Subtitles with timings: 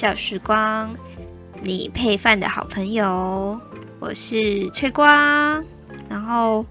[0.00, 0.94] 小时光，
[1.60, 3.60] 你配饭的好朋友，
[3.98, 5.60] 我是翠瓜。
[6.08, 6.64] 然后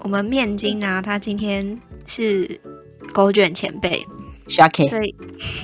[0.00, 2.58] 我们面筋呢、啊，他今天是
[3.12, 4.02] 狗卷前辈
[4.88, 5.14] 所以，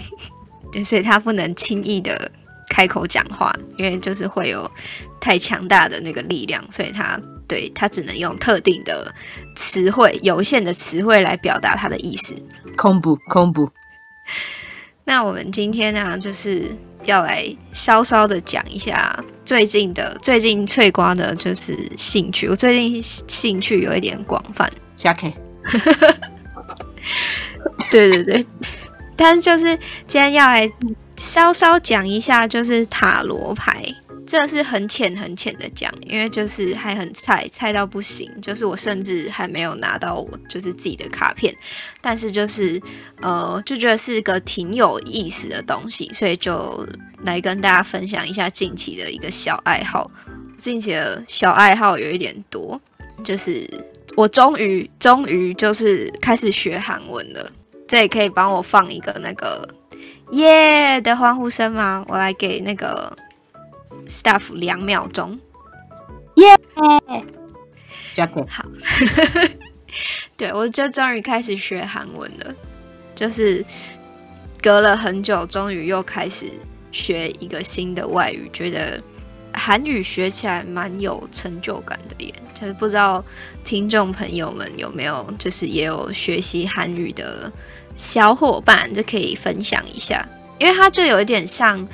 [0.71, 2.31] 就是他不能轻易的
[2.69, 4.71] 开口讲话，因为就是会有
[5.19, 9.11] 太强大的那个力量，所以他对他只能用特定的
[9.57, 12.35] 词汇、有限的词汇来表达他的意思。
[12.77, 13.71] 恐怖，恐怖。
[15.07, 22.49] 那我们今天呢、啊，就是要来稍稍的讲一下最近的最近翠瓜的，就是兴趣。
[22.49, 24.71] 我最近兴趣有一点广泛。
[24.97, 25.35] 下 K。
[27.91, 28.47] 对对对，
[29.17, 30.71] 但是就是今天要来
[31.17, 33.83] 稍稍讲一下，就是塔罗牌。
[34.29, 38.31] 这是很浅很浅的讲，因为就是还很菜，菜到不行。
[38.43, 41.57] 就是我甚至还没有拿到我就是自己的卡片，
[42.03, 42.79] 但是就是
[43.23, 46.87] 呃就觉得是个挺有意思的东西，所以就
[47.23, 50.11] 来跟大家分享一下近期的一个小爱好。
[50.59, 52.79] 近期的小爱好有一点多，
[53.25, 53.67] 就是
[54.15, 57.51] 我终于终于就是开始学韩文了。
[57.87, 59.67] 这也可以帮我放一个那个
[60.33, 62.05] 耶、的欢呼声吗？
[62.09, 63.17] 我来给那个。
[64.09, 65.39] Staff 两秒钟，
[66.37, 66.57] 耶！
[68.49, 68.65] 好，
[70.37, 72.55] 对，我就终于开始学韩文了，
[73.15, 73.65] 就是
[74.63, 76.47] 隔了很久，终于又开始
[76.91, 79.01] 学一个新的外语，觉得
[79.53, 82.35] 韩语学起来蛮有成就感的耶。
[82.59, 83.25] 就是不知道
[83.63, 87.53] 听众朋友们有没有，就是也有学习韩语的
[87.95, 90.27] 小伙伴，就可以分享一下，
[90.59, 91.87] 因为它就有一点像。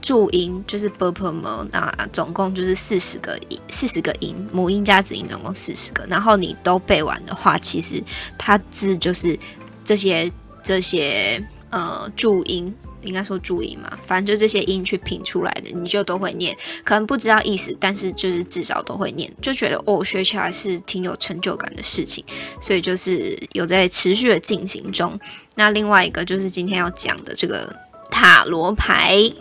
[0.00, 6.06] 注音就是 b p m，那总共就是四十个音，四十个音，母音加子音总共四十个。
[6.08, 8.02] 然后你都背完的话，其实
[8.38, 9.38] 它字就是
[9.84, 10.30] 这些
[10.62, 16.56] 这些呃注音，应该说注音嘛，反正就这些音去拼出来的，你就都会念。
[16.84, 22.24] 可能不知道意思，但是就是至少都会念，就觉得哦，学起来是挺有成就感的事情。
[22.60, 25.18] 所以就是有在持续的进行中。
[25.54, 27.74] 那另外一个就是今天要讲的这个
[28.10, 29.32] 塔罗牌。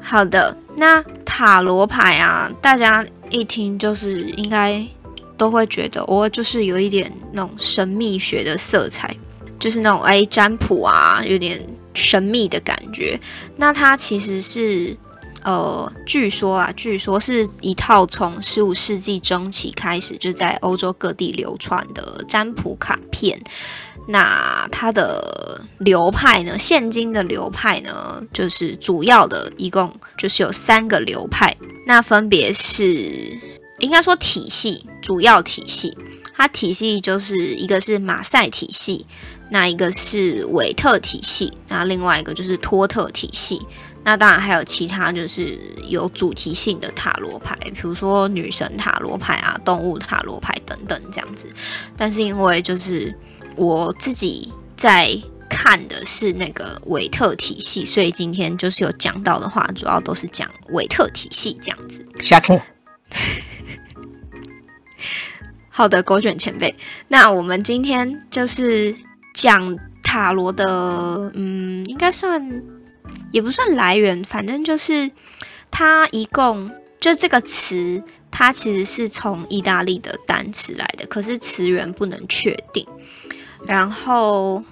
[0.00, 4.84] 好的，那塔罗牌啊，大家一听就是应该
[5.36, 9.14] 都会觉得，我就是有一点那种神秘学的色彩，
[9.58, 11.64] 就是那种哎占卜啊，有点
[11.94, 13.20] 神秘的感觉。
[13.56, 14.96] 那它其实是
[15.42, 23.40] 呃，据说啊，据说是一套从十五世纪中期开始就在欧洲各地流传的占卜卡片。
[24.08, 26.58] 那它的流派呢？
[26.58, 31.56] 现今的流派呢，就是主要的，一共就是有三个流派。
[31.86, 32.84] 那分别是，
[33.78, 35.96] 应该说体系，主要体系，
[36.34, 39.06] 它体系就是一个是马赛体系，
[39.50, 43.60] 那一个是韦特体系，那另外一个就是托特体系。
[44.04, 51.48] 那当然还有其他，就是有主题性的塔罗牌，比如说女神塔罗牌啊、动物塔罗牌等等这样子。
[51.96, 53.16] 但是因为就是。
[53.56, 55.16] 我自己在
[55.48, 62.04] 看的是那个韦特体系，所以今天就是有讲到的话，主要都是讲韦特体系这样子。
[62.20, 62.60] 下课。
[65.68, 66.74] 好的，狗卷前辈，
[67.08, 68.94] 那我们今天就是
[69.34, 72.62] 讲塔罗的，嗯，应该算
[73.30, 75.10] 也不算来源，反正就是
[75.70, 76.70] 它一共
[77.00, 82.86] 就这个词，它其实是从意大利的单词来的，可是词源不能确定。
[83.66, 84.62] 然后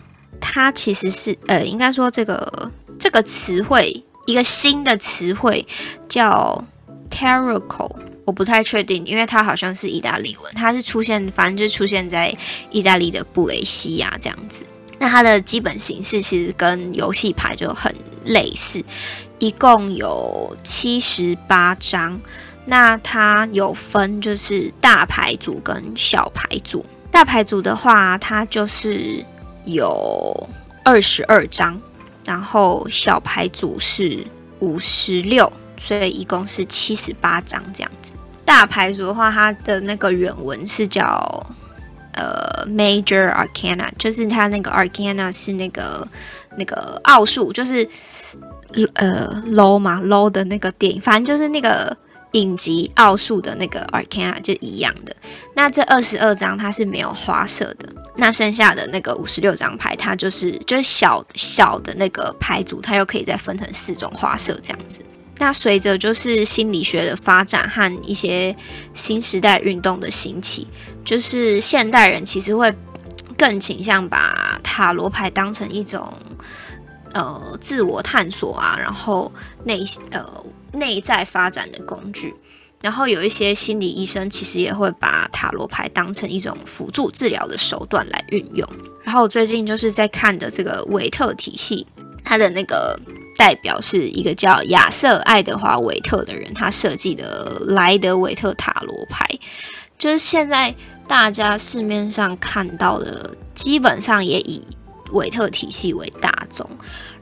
[0.40, 5.66] 它其实是呃，应该说这个这个词汇一个新的词汇
[6.08, 6.64] 叫
[7.10, 7.90] Tarot，
[8.24, 12.36] 我不太确定，因为它好像是意大利文，它是出现，反正就出现在
[12.70, 14.64] 意大利的布雷西亚这样子。
[14.98, 17.94] 那它的基本形式其实跟游戏牌就很
[18.24, 18.84] 类似，
[19.38, 22.20] 一共有七十八张。
[22.66, 26.84] 那它有分就是大牌组跟小牌组。
[27.10, 29.24] 大牌组的话，它就是
[29.64, 30.48] 有
[30.84, 31.80] 二十二张，
[32.24, 34.24] 然后小牌组是
[34.60, 38.14] 五十六，所以一共是七十八张这样子。
[38.44, 41.46] 大牌组的话，它的那个原文是叫
[42.12, 46.06] 呃 Major Arcana，就是它那个 Arcana 是那个
[46.56, 47.86] 那个奥数，就是
[48.94, 51.96] 呃 Low 嘛 Low 的那个电影，反正就是那个。
[52.32, 55.16] 影集奥数的那个 Arcana 就一样的，
[55.54, 65.00] 那这二十二张它是没有花色的，那剩下的那个五十六张牌，它就是就是小小的那个牌组，它又可以再分成四种花色这样子。
[65.38, 68.54] 那随着就是心理学的发展和一些
[68.92, 70.68] 新时代运动的兴起，
[71.04, 72.72] 就是现代人其实会
[73.38, 76.12] 更倾向把塔罗牌当成一种
[77.14, 79.32] 呃自我探索啊，然后
[79.64, 80.22] 内呃
[80.72, 82.34] 内在发展的工具。
[82.82, 88.66] 然后有一些心理医生其实也会把塔罗牌当成一种辅助治疗的手段来运用。
[89.02, 91.86] 然后我最近就是在看的这个维特体系，
[92.24, 92.98] 它的那个
[93.36, 99.26] 代表是一个叫亚瑟·爱德华·维特的人，他设计的莱德维特塔罗牌，
[99.98, 100.74] 就是现在
[101.06, 104.62] 大家市面上看到的，基本上也以
[105.12, 106.66] 维特体系为大宗。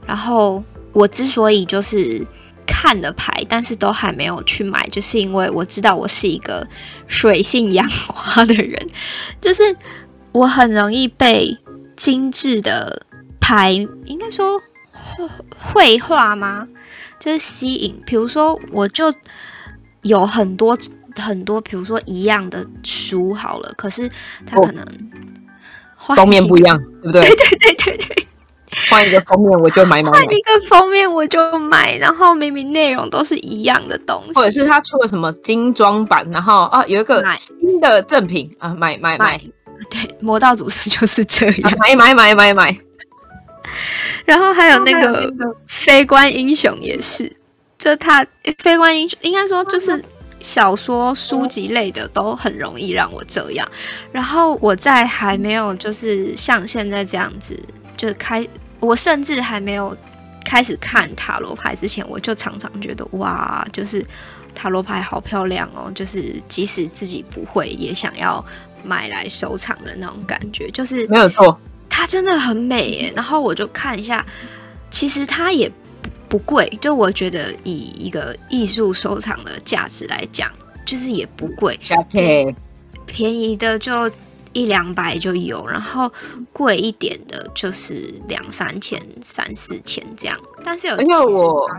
[0.05, 0.63] 然后
[0.93, 2.25] 我之所以就是。
[2.69, 6.67] 看的牌，但是都还没有去买，就是因为我知道我是一个
[7.07, 8.79] 水性杨花的人，
[9.41, 9.75] 就是
[10.31, 11.57] 我很容易被
[11.97, 13.01] 精致的
[13.41, 13.71] 牌，
[14.05, 14.61] 应该说
[15.57, 16.67] 绘画吗？
[17.19, 17.99] 就是吸引。
[18.05, 19.11] 比如说，我就
[20.03, 20.77] 有很多
[21.15, 24.07] 很多，比如说一样的书好了，可是
[24.45, 24.85] 它可能
[26.15, 27.21] 封面不一样，对不对？
[27.27, 28.27] 对对对对对。
[28.89, 39.39] 换一个封面我就买买买，换一个封面我就买，然后明明内容都是一样的东西，或者是他出了什么精装版，然后啊有一个新的赠品啊买买买，
[39.89, 42.79] 对，魔道祖师就是这样，啊、买买买买买，
[44.25, 45.31] 然后还有那个
[45.67, 47.31] 非官英雄也是，
[47.77, 48.25] 就他
[48.59, 49.99] 非官英雄应该说就是
[50.39, 53.67] 小说书籍类的都很容易让我这样，
[54.11, 57.59] 然后我在还没有就是像现在这样子。
[57.99, 58.47] 就开，
[58.79, 59.93] 我甚至还没有
[60.45, 64.01] 开始看塔罗牌之前，我就常常觉得哇，就是
[64.55, 68.43] 塔罗牌好漂亮哦，就是即使自己不会，也想要
[68.85, 71.59] 买来收藏的那种感觉，就是没有错，
[71.89, 73.13] 它真的很美耶。
[73.13, 74.25] 然后我就看一下，
[74.89, 75.69] 其实它也
[76.29, 80.49] 不贵，就我觉得以一个艺术收藏的价值来讲，
[80.85, 81.77] 就是也不贵.
[83.05, 84.09] 便宜的就。
[84.53, 86.11] 一两百就有，然后
[86.51, 90.37] 贵一点的就是两三千、三四千这样。
[90.63, 91.69] 但是有，因为我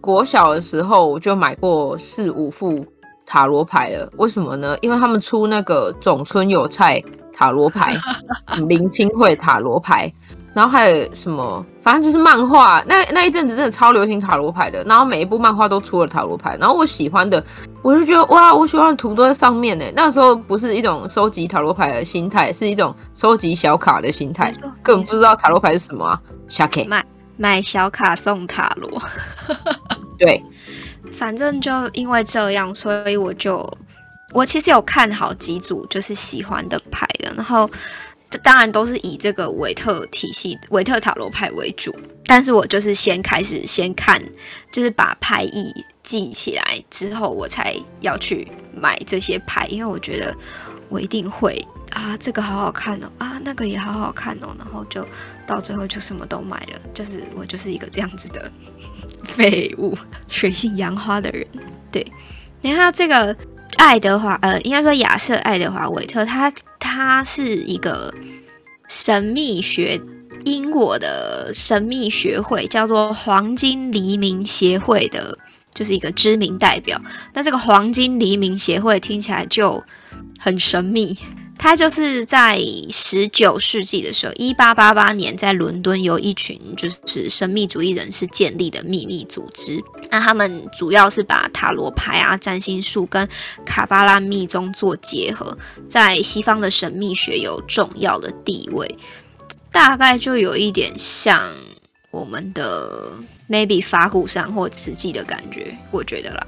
[0.00, 2.84] 国小的时候我就买过四五副
[3.26, 4.10] 塔罗牌了。
[4.16, 4.76] 为什么呢？
[4.80, 7.02] 因为他们出那个总村有菜
[7.32, 7.94] 塔罗牌、
[8.68, 10.12] 林清慧塔罗牌。
[10.54, 11.64] 然后还有什么？
[11.80, 14.84] 反正就是漫画，那那一阵子真的超流行塔罗牌的。
[14.84, 16.56] 然后每一部漫画都出了塔罗牌。
[16.60, 17.42] 然后我喜欢的，
[17.82, 19.84] 我就觉得哇，我喜欢的图都在上面呢。
[19.96, 24.52] 那时候不是一种收集塔罗牌的心态，是一种收集小卡的心态，
[24.82, 26.20] 根本不知道塔罗牌是什么啊。
[26.48, 27.02] 小 K 买
[27.38, 29.02] 买小卡送塔罗，
[30.18, 30.40] 对，
[31.10, 33.66] 反正就因为这样，所以我就
[34.34, 37.68] 我其实有看好几组就是喜欢的牌的，然后。
[38.38, 41.94] 当然都是以这个维特体系、维特塔罗牌为主，
[42.24, 44.22] 但是我就是先开始先看，
[44.70, 50.34] 就是把牌意记起来之后，我才要去买这些牌，因为我觉得
[50.88, 55.06] 我一定会啊，这个好好看哦，啊，那个也好好看哦，然后就
[55.46, 58.50] 到最后就什么都买了，就是我就是一个这样子的
[59.24, 59.96] 废物，
[60.28, 61.46] 水性杨花的人。
[61.90, 62.06] 对，
[62.62, 63.36] 你看这个
[63.76, 66.52] 爱德华，呃，应该说亚瑟·爱德华·维特，他。
[66.84, 68.12] 他是一个
[68.88, 70.00] 神秘学，
[70.44, 75.38] 英国的神秘学会叫做黄金黎明协会的，
[75.72, 77.00] 就是一个知名代表。
[77.32, 79.82] 那这个黄金黎明协会听起来就
[80.40, 81.16] 很神秘。
[81.62, 89.80] 它就是在十九世纪的时候，一八八八年，在伦敦由一群就是神秘主义人士建立的秘密组织。
[90.10, 93.28] 那他们主要是把塔罗牌啊、占星术跟
[93.64, 95.56] 卡巴拉密宗做结合，
[95.88, 98.98] 在西方的神秘学有重要的地位。
[99.70, 101.40] 大概就有一点像
[102.10, 103.12] 我们的
[103.48, 106.46] maybe 法鼓山或慈济的感觉，我觉得啦，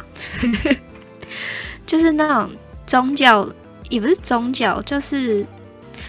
[1.87, 2.50] 就是那种
[2.85, 3.49] 宗教。
[3.91, 5.47] 也不是宗教，就是，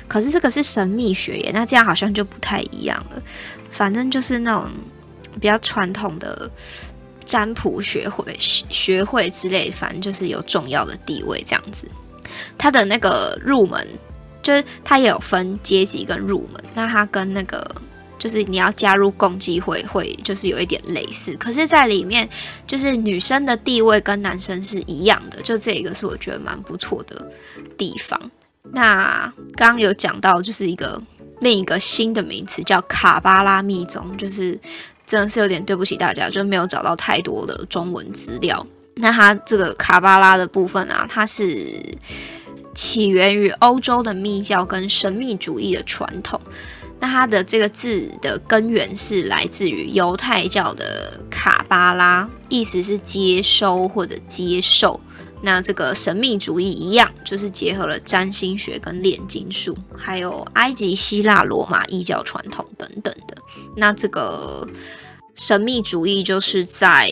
[0.07, 3.21] 可是这个是神秘学耶，那这样好像就不太一样了。
[3.69, 4.69] 反正就是那种
[5.33, 6.49] 比较传统的
[7.25, 11.87] 占卜学会、学会之类，反正就是有重要的地位这样子。
[12.57, 13.87] 他的那个入门，
[14.41, 17.63] 就是他也有分阶级跟入门，那他跟那个。
[18.17, 22.27] 就是你要加入共济会，会就是有一点类似，可是，在里面
[22.65, 27.31] 就是女生的地位跟男生是一样的，就这个是我觉得蛮不错的
[27.77, 28.19] 地方。
[28.71, 31.01] 那刚刚有讲到，就是一个
[31.39, 34.59] 另一个新的名词叫卡巴拉密宗，就是
[35.05, 38.65] 真的是有点对不起大家，就没有找到太多的中文资料。
[38.95, 41.67] 那它这个卡巴拉的部分啊，它是
[42.73, 46.41] 起源于欧洲的密教跟神秘主义的传统。
[47.05, 54.99] 那它的这个字的根源是来自于犹太教的卡巴拉，意思是接收或者接受。
[55.43, 63.37] 那这个神秘主义一样，就是结合了占星学跟炼金术，还有埃及、希腊、罗马异教传统等等的。
[63.77, 64.67] 那这个
[65.35, 67.11] 神秘主义就是在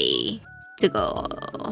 [0.75, 1.07] 这个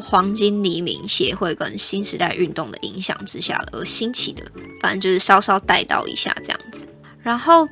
[0.00, 4.44] 黄金黎明协会跟新时代运动的影响之下而兴起的。
[4.80, 6.86] 反正就是稍稍带到一下这样子。
[7.20, 7.66] 然后，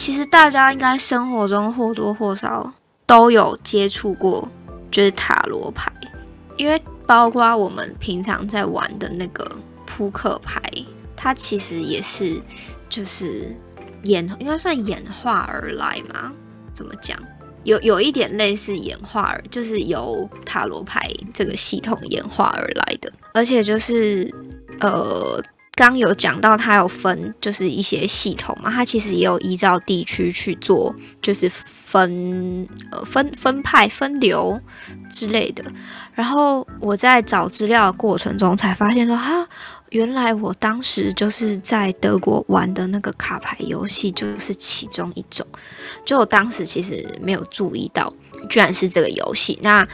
[0.00, 2.72] 其实大家应该生活中或多或少
[3.04, 4.48] 都有接触过，
[4.90, 5.92] 就是塔罗牌，
[6.56, 6.82] 因为。
[7.06, 9.44] 包括我们平常在玩的那个
[9.84, 10.62] 扑克牌，
[11.16, 12.40] 它其实也是
[12.88, 13.52] 就是
[14.04, 16.32] 演，应该算演化而来嘛？
[16.72, 17.18] 怎么讲？
[17.64, 24.32] 有有一点类似演化而，就是由塔罗牌这个系统演化而来的，而且就是
[24.78, 25.42] 呃。
[25.80, 34.60] 刚有讲到，它有分就是一些系统嘛，它其实也有依照地区去做，就是分呃分分派分流
[35.10, 35.64] 之类的。
[36.12, 39.48] 然后我在找资料的过程中才发现说，哈，
[39.88, 45.46] 原来我当时就是在德国玩的那个卡牌游戏就是其中一种，
[46.04, 48.12] 就我当时其实没有注意到，
[48.50, 49.58] 居然是这个游戏。
[49.62, 49.88] 那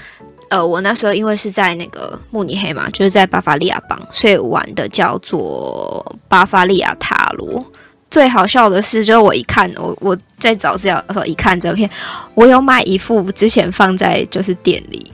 [0.49, 7.65] 呃，我那时候因为是在那个慕尼黑嘛，就是在巴伐利亚邦，所以玩的叫做巴伐利亚塔罗。
[8.09, 11.91] 最好笑的是，就是我一看，我我在找资料的时候一看这片，
[12.35, 15.13] 我有买一副之前放在就是店里，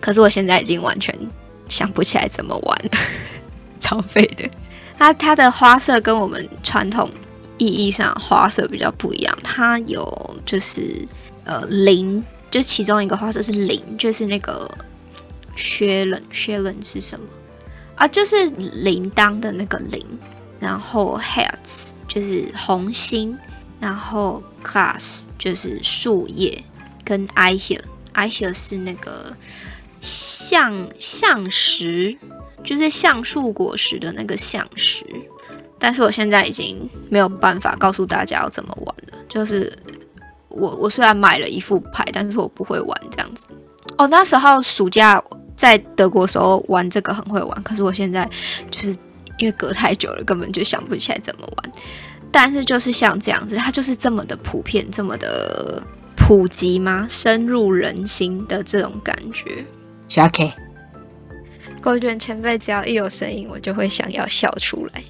[0.00, 1.12] 可是我现在已经完全
[1.68, 2.78] 想不起来怎么玩，
[3.80, 4.48] 超废的。
[4.98, 7.10] 它它的花色跟我们传统
[7.56, 10.82] 意义上花色比较不一样，它有就是
[11.44, 12.22] 呃零。
[12.54, 14.70] 就其中一个花色是铃，就是那个
[15.56, 17.26] 薛冷，薛冷是什么
[17.96, 18.06] 啊？
[18.06, 20.00] 就是铃铛的那个铃。
[20.60, 23.36] 然后 Herz 就是红心，
[23.80, 26.62] 然后 Gras 就是树叶，
[27.04, 29.36] 跟 Eiche，Eiche 是那个
[30.00, 32.16] 橡橡实，
[32.62, 35.04] 就是橡树果实的那个橡实。
[35.80, 39.76] 但是我现在已经没有办法告诉大家要怎么玩了，就是。
[40.54, 43.46] 我我虽然买了一副牌，但是我不会玩这样子。
[43.98, 45.22] 哦，那时候暑假
[45.56, 48.28] 在德国的时候玩这个很会玩，可是我现在
[48.70, 48.90] 就是
[49.38, 51.72] 因为隔太久了，根本就想不起来怎么玩。
[52.32, 55.80] 但是就是像这样子，它就是这么的普遍，这么的
[56.16, 57.06] 普及吗？
[57.08, 59.64] 深入人心的这种感觉。
[60.08, 60.52] 小 K，
[61.80, 65.04] 狗卷前辈只要一有声音，我就会想要笑出来。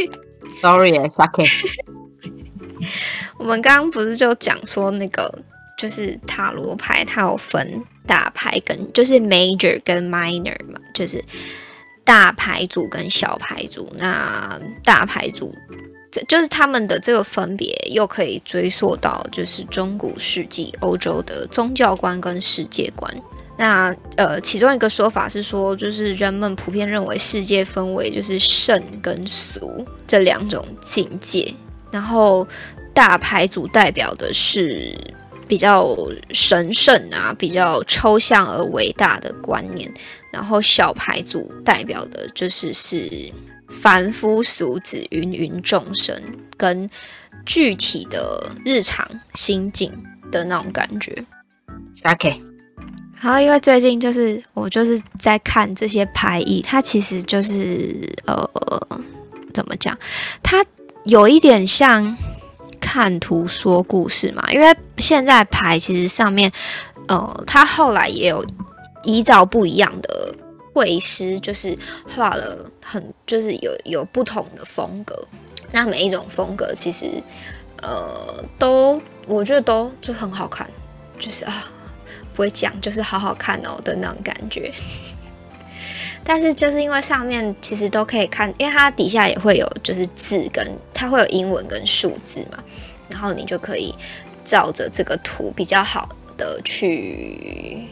[0.54, 1.44] Sorry，小 K。
[3.38, 5.32] 我们刚刚不是就讲说那个
[5.76, 11.22] 就是塔罗牌，它有分大牌跟就是 major 跟 minor 嘛，就是
[12.04, 13.92] 大牌组跟小牌组。
[13.96, 15.54] 那大牌组
[16.10, 23.10] 这就是他们的这个分别，又可以追溯到就是中古世纪欧洲的宗教观跟世界观。
[23.56, 31.54] 那呃，其中一个说法是说，就是人们普遍认为世界分为就是圣跟俗这两种境界。
[31.92, 32.48] 然后
[32.92, 34.92] 大牌组代表的是
[35.46, 35.94] 比较
[36.30, 39.92] 神圣啊，比较抽象而伟大的观念。
[40.30, 43.06] 然后小牌组代表的就是是
[43.68, 46.18] 凡夫俗子、芸芸众生
[46.56, 46.88] 跟
[47.44, 49.92] 具体的日常心境
[50.30, 51.24] 的那种感觉。
[52.04, 52.40] OK，
[53.18, 57.94] 好，因为最近就是我就是在看这些牌意，它其实就是
[58.24, 58.50] 呃，
[59.52, 59.96] 怎么讲，
[60.42, 60.64] 它。
[61.04, 62.16] 有一点像
[62.80, 66.50] 看图说故事嘛，因为现在牌其实上面，
[67.08, 68.44] 呃，他后来也有
[69.04, 70.34] 依照不一样的
[70.72, 71.76] 绘师，就是
[72.08, 75.26] 画了很，就是有有不同的风格。
[75.72, 77.06] 那每一种风格其实，
[77.82, 80.68] 呃，都我觉得都就很好看，
[81.18, 81.52] 就是啊，
[82.34, 84.72] 不会讲，就是好好看哦的那种感觉。
[86.24, 90.64] 但是就是因为上面其实都可以看，因为它底下也会有就是字跟
[90.94, 92.62] 它会有英文跟数字嘛，
[93.10, 93.92] 然后你就可以
[94.44, 97.88] 照着这个图比较好的去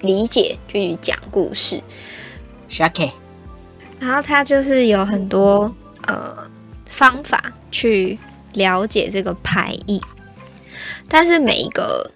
[0.00, 1.82] 理解，去讲故事。
[2.70, 3.12] Shake，
[3.98, 5.74] 然后它就是有很多
[6.06, 6.50] 呃
[6.84, 8.18] 方法去
[8.52, 10.00] 了解这个牌意，
[11.08, 12.10] 但是每一个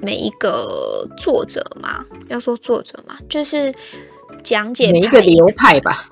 [0.00, 3.74] 每一个作者嘛，要说作者嘛，就是。
[4.42, 6.08] 讲解每一个流派吧，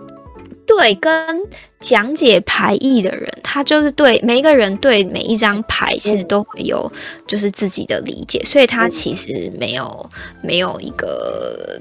[0.67, 1.41] 对，跟
[1.79, 6.91] 讲解牌意的人，他就是对每一个人对每一张牌其实都会有
[7.27, 10.11] 就是自己的理解，所以他其实没有
[10.43, 11.79] 没有一个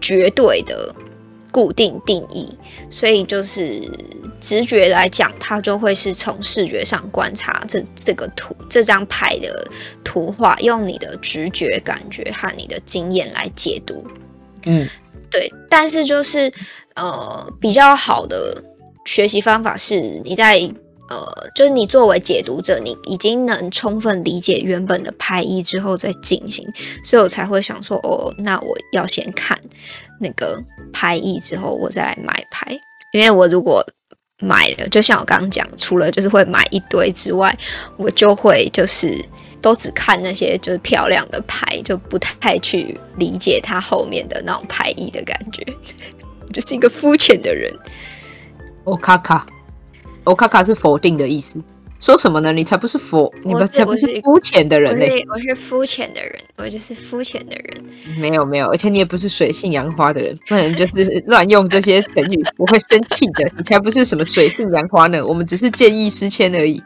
[0.00, 0.94] 绝对的
[1.52, 2.48] 固定定义，
[2.90, 3.80] 所以就是
[4.40, 9.64] 直觉来讲，他就会是从视觉上观察这这个图这张牌的
[10.02, 14.04] 图画，用你的直觉感觉和你的经验来解读，
[14.64, 14.88] 嗯。
[15.36, 16.50] 对，但是就是
[16.94, 18.62] 呃，比较好的
[19.04, 20.54] 学习方法是你在
[21.10, 26.66] 呃，就是你作为解读者，你已经能充分理解原本的拍意之后再进行，
[27.04, 29.58] 所以我才会想说，哦，那我要先看
[30.20, 30.58] 那个
[30.90, 32.74] 拍意之后，我再来买牌，
[33.12, 33.86] 因为我如果
[34.40, 37.56] 买了，就像我刚刚讲，除了就是会买一堆之外，
[37.98, 39.14] 我就会就是
[39.60, 45.64] 都只看那些就是漂亮的牌，就不太去理解它后面的那种牌意的感觉，
[46.52, 47.72] 就是一个肤浅的人。
[48.84, 49.46] 哦，卡卡，
[50.24, 51.60] 哦，卡卡是否定的意思。
[51.98, 52.52] 说什么呢？
[52.52, 55.24] 你才不是佛，你们才不是肤浅的人类。
[55.30, 57.84] 我是肤浅的人，我就是肤浅的人。
[58.20, 63.50] 没有没有，而且你也不是水性杨花的人，不能就是乱用这些成语，我会生气的。
[63.56, 66.80] 你才不是什么水性杨花呢，我们只是见异思迁而已。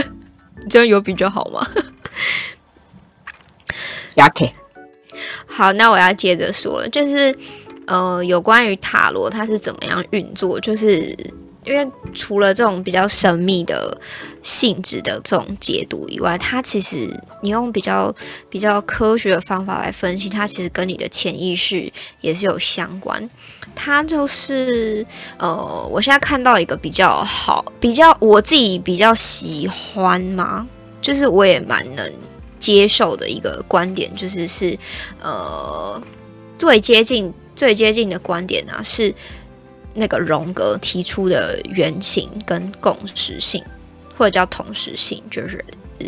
[0.70, 1.64] 这样有比较好吗？
[4.16, 4.54] 亚 K，
[5.46, 7.36] 好，那我要接着说，就是
[7.86, 11.16] 呃，有关于塔罗它是怎么样运作，就是。
[11.64, 14.00] 因为除了这种比较神秘的
[14.42, 17.10] 性质的这种解读以外，它其实
[17.42, 18.14] 你用比较
[18.48, 23.28] 比较科学的方法来分析，它其实跟你的潜意识也是有相关。
[23.74, 25.04] 它就是
[25.36, 30.66] 呃，我现在看到一个比较好、比较我自己比较喜欢嘛，
[31.00, 32.12] 就是我也蛮能
[32.58, 34.78] 接受的一个观点，就是是
[35.20, 36.02] 呃
[36.56, 39.14] 最接近最接近的观点啊是。
[39.94, 43.64] 那个荣格提出的原型跟共识性，
[44.16, 45.64] 或者叫同时性，就是
[45.98, 46.06] 呃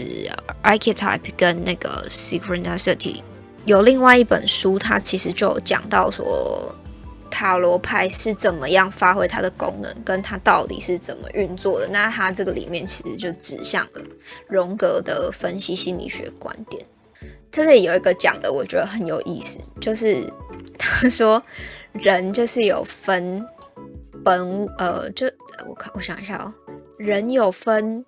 [0.62, 3.16] ，archetype 跟那个 synchronicity。
[3.64, 6.72] 有另外一本书，它其实就讲到说，
[7.30, 11.88] 塔罗牌是怎么样发挥它的功能，跟它到底是怎么运作的。
[11.88, 14.02] 那它这个里面其实就指向了
[14.48, 16.84] 荣格的分析心理学观点。
[17.50, 20.22] 这里有一个讲的，我觉得很有意思，就是
[20.76, 21.42] 他说
[21.92, 23.46] 人就是有分。
[24.22, 25.26] 本呃，就
[25.66, 26.52] 我看，我想一下哦，
[26.98, 28.04] 人有分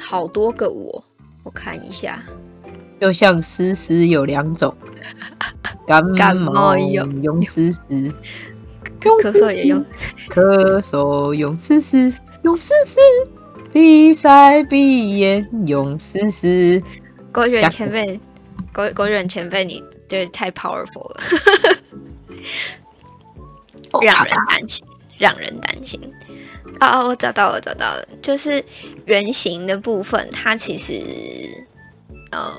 [0.00, 1.04] 好多个我，
[1.42, 2.18] 我看一下，
[2.98, 4.74] 就像思思有两种，
[5.86, 7.78] 感冒用用试试，
[9.00, 9.84] 咳嗽也用
[10.28, 13.00] 咳嗽用试试，用思思，
[13.72, 16.82] 鼻塞闭眼用思思，
[17.32, 18.20] 狗远前辈，
[18.72, 21.20] 狗狗远前辈，你对太 powerful 了，
[24.02, 24.86] 让人担心。
[25.16, 26.00] 让人担心。
[26.80, 27.08] 啊、哦！
[27.08, 28.62] 我找到了，找到了，就是
[29.06, 30.92] 原型的部分，它其实
[32.32, 32.52] 呃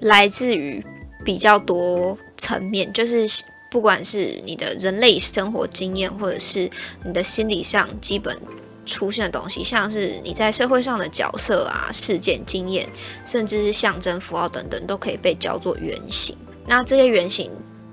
[0.00, 0.84] 来自于
[1.24, 3.26] 比较多层面，就是
[3.70, 6.70] 不管是你的人类生活经验，或者是
[7.04, 8.40] 你的心理上基本
[8.86, 12.88] 出现的东西，像是你在社会上的角色啊、事件经验，
[13.24, 16.36] 甚至是象征符号等等，都可以被叫做原型。
[16.66, 17.50] 那这些原型。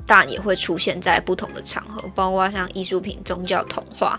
[0.10, 4.18] 当然也会出现在不同的场合，包括像艺术品、宗教、童话、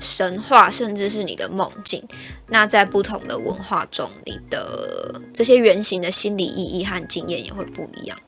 [0.00, 2.02] 神话，甚至是你的梦境。
[2.46, 8.18] 那在不同的文化中，你的这些原型的心理意义和经验也会不一样。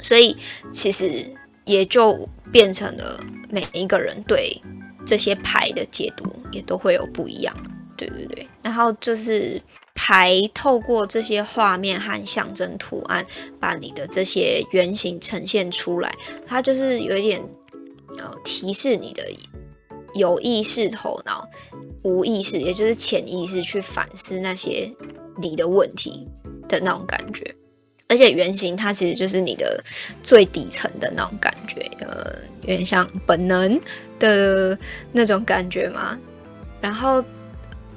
[0.00, 0.36] 所以，
[0.72, 1.26] 其实
[1.64, 4.60] 也就变成了每一个人对
[5.04, 7.56] 这些牌的解读也都会有不一样。
[7.96, 9.60] 对对对，然后就是。
[9.94, 13.26] 牌透过这些画面和象征图案，
[13.60, 16.10] 把你的这些原型呈现出来。
[16.46, 17.42] 它就是有一点
[18.16, 19.22] 呃提示你的
[20.14, 21.46] 有意识头脑、
[22.04, 24.90] 无意识，也就是潜意识去反思那些
[25.42, 26.26] 你的问题
[26.66, 27.54] 的那种感觉。
[28.12, 29.82] 而且原型它其实就是你的
[30.22, 32.06] 最底层的那种感觉，呃，
[32.60, 33.80] 有点像本能
[34.18, 34.78] 的
[35.12, 36.18] 那种感觉嘛。
[36.78, 37.24] 然后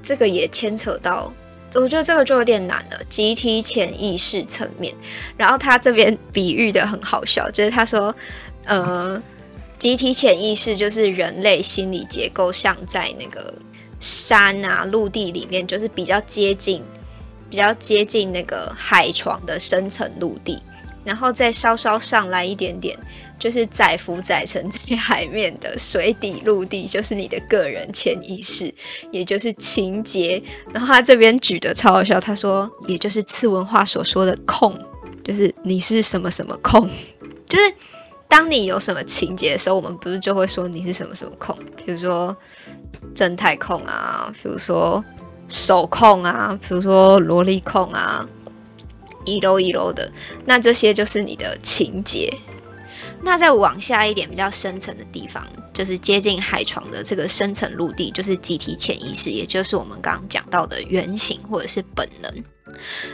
[0.01, 1.33] 这个也牵扯到。
[1.73, 4.95] 我觉得这个就有点难了，集体潜意识层面。
[5.35, 8.15] 然后他这边比喻的很好笑，就是他说，
[8.63, 9.21] 呃，
[9.77, 13.53] 集体潜意识就是人类心理结构像在那个
[13.99, 16.81] 山啊、陆地里面，就是比较接近、
[17.55, 20.61] 比较接近那个海床的深层陆地，
[21.05, 22.99] 然后再稍稍上来一点点。
[23.39, 28.73] 就是载浮载沉在 海面的水底陆地，就是你的个人潜意识，
[29.09, 30.41] 也就是情节。
[30.73, 34.77] 然后他这边举的超好笑，他说，也就是次文化所说的控，
[35.23, 36.89] 就是你是什么什么控，
[37.47, 37.73] 就是
[38.27, 42.35] 当你有什么情节的时候，我们不是就会说你是什么什么控，比如说
[43.13, 45.03] 正太控啊，比如说
[45.47, 48.27] 手控啊，比如说萝莉控啊，
[49.25, 50.11] 一楼一楼的，
[50.45, 52.33] 那这些就是你的情节。
[53.21, 62.31] 那再往下一点，比较深层的地方，就是接近海床的这个深层陆地，就是集体潜意识，也就是我们刚刚讲到的原型或者是本能。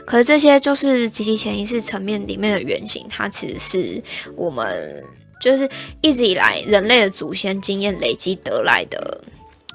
[0.05, 4.03] 可是这些就是集体潜意识层面里面的原型，它其实是
[4.35, 5.01] 我们
[5.39, 5.69] 就是
[6.01, 9.23] 一直以来人类的祖先经验累积得来的，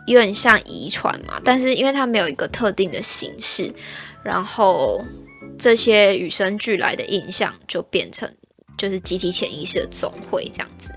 [0.07, 1.41] 有点像遗传嘛。
[1.45, 3.73] 但是因为它没有一个特定的形式，
[4.23, 5.05] 然后
[5.59, 8.31] 这些与生俱来的印象就变成
[8.77, 10.93] 就是集体潜意识的总汇这样子。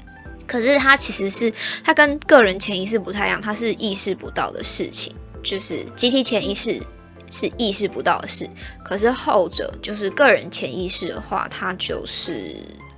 [0.48, 6.82] 可是它其实是它跟个人潜意识不太一样，它是意识不到的事情，就是集体潜意识
[7.30, 8.50] 是意识不到的事。
[8.84, 12.56] 可是后者就是个人潜意识的话，它就是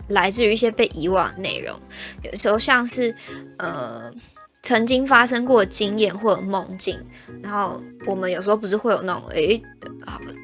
[0.08, 1.78] 来自于一些被遗忘的内容，
[2.24, 3.14] 有时候像是
[3.58, 4.10] 呃
[4.64, 6.98] 曾经发生过经验或者梦境，
[7.42, 9.62] 然后我们有时候不是会有那种诶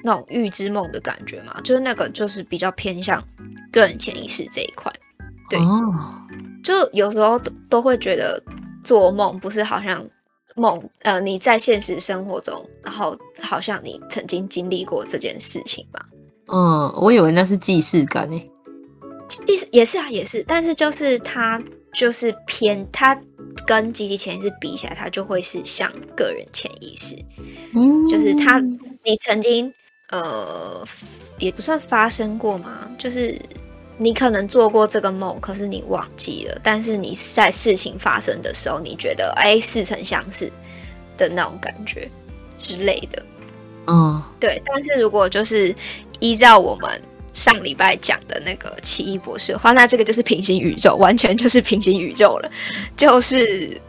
[0.04, 3.24] 那种预知梦的感觉嘛，就是那个就是比较偏向
[3.72, 4.92] 个人潜意识这一块，
[5.50, 5.60] 对。
[5.60, 6.10] 哦
[6.64, 8.44] 就有时候都都会觉得
[8.84, 10.06] 做梦不是好像
[10.56, 16.06] 梦，呃，你在现实生活中，然后好像你曾经经历过这件事情吧？
[16.52, 18.38] 嗯，我以为那是既视感呢，
[19.46, 21.62] 既也是啊，也是，但是就是它
[21.98, 23.20] 就是偏，它
[23.66, 27.16] 跟集体潜意识比起来，它就会是像个人潜意识，
[27.74, 29.74] 嗯，就是它你曾经
[30.12, 30.84] 呃
[31.40, 33.36] 也不算发生过嘛，就是。
[34.00, 36.62] 你可能做过这个梦，可是你忘记了。
[36.64, 40.52] 但是你在事情发生的时候，你觉得哎，似曾相识
[41.18, 42.08] 的那种感觉
[42.60, 43.26] 之类的。
[43.88, 44.62] 嗯，对。
[44.64, 45.76] 但是如果就是
[46.20, 47.02] 依照我们
[47.38, 52.52] 上礼拜讲的那个奇异博士的话，那这个就是平行宇宙，完全就是平行宇宙了。
[52.96, 53.80] 就是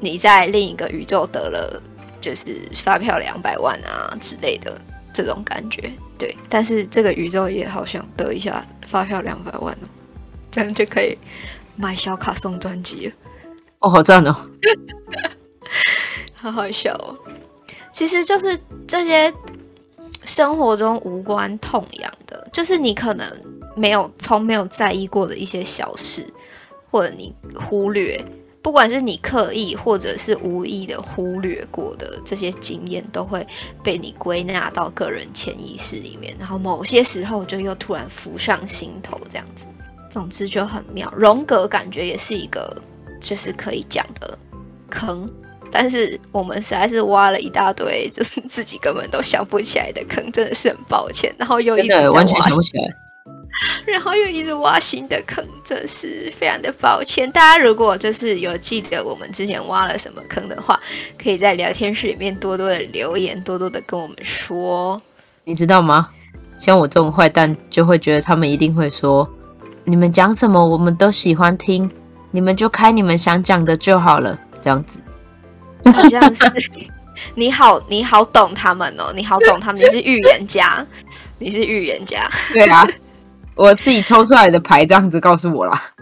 [0.00, 1.82] 你在另一个宇宙得了，
[2.18, 4.80] 就是发票两百万啊之类的
[5.12, 5.92] 这种感觉。
[6.16, 9.86] 对，但是这个宇宙也好想得一下发票两百万哦，
[10.50, 11.16] 这样就可以
[11.76, 13.12] 买小卡送专辑了。
[13.80, 14.34] 哦，好赞哦，
[16.32, 17.14] 好好笑哦。
[17.92, 19.30] 其实就是这些
[20.28, 23.26] 生活中无关痛痒的，就是你可能
[23.74, 26.22] 没有从没有在意过的一些小事，
[26.90, 28.22] 或者你忽略。
[28.60, 33.46] 不管是你刻意或者是无意的忽略过的这些经验，都会
[33.82, 39.66] 被你归纳到个人潜意识里面，然后某些时候就又突然浮上心头，这样子。
[40.10, 41.10] 总之就很妙。
[41.16, 42.76] 荣格感觉也是一个
[43.18, 44.36] 就是可以讲的
[44.90, 45.26] 坑，
[45.70, 51.34] 但是我们实在是挖了一大堆，就是自己根本都想不起来的坑，真的是很抱歉。
[51.38, 52.84] 然后又一直完全想不起来。
[53.86, 57.28] 然后又一直挖新的坑，真是非常的抱歉。
[57.32, 60.78] 大家如果就是有记得我们之前挖了什么坑的话，
[61.20, 65.00] 可以在聊天室里面多多的留言，多多的跟我们说。
[65.44, 66.10] 你知道吗？
[66.58, 69.28] 像我这种坏蛋，就会觉得他们一定会说，
[69.84, 71.90] 你们讲什么我们都喜欢听，
[72.30, 75.00] 你们就开你们想讲的就好了，这样子。
[75.84, 76.44] 好像是
[77.34, 80.86] 你好，你好懂他们哦，你好懂他们，你是预言家，
[81.38, 82.86] 你是预言家，对啊。
[83.54, 85.92] 我自己抽出来的牌这样子告诉我啦。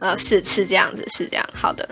[0.00, 1.46] 呃，是是这样子，是这样。
[1.52, 1.86] 好的，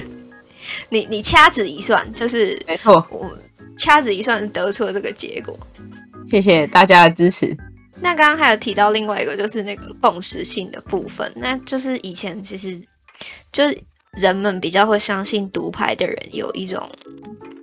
[0.90, 3.30] 你你掐指一算，就是没错，我
[3.78, 5.58] 掐指一算得出了这个结果。
[6.28, 7.56] 谢谢大家的支持。
[8.00, 12.78] 那刚刚还有提到另外一个，就是那个共识性的部分，那就是以前其实
[13.50, 13.78] 就是
[14.18, 16.88] 人们比较会相信读牌的人有一种。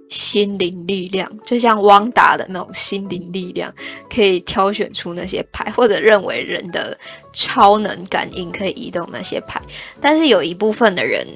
[0.08, 3.74] 心灵力量，就像汪达的那种心灵力量，
[4.08, 6.98] 可以挑选出那些牌，或者认为人的
[7.34, 9.60] 超能感应可以移动那些牌。
[10.00, 11.28] 但是有一部分的人，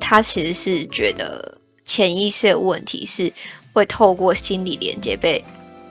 [0.00, 3.32] 他其实是觉得潜意识的问题是
[3.72, 5.42] 会透过心理连接被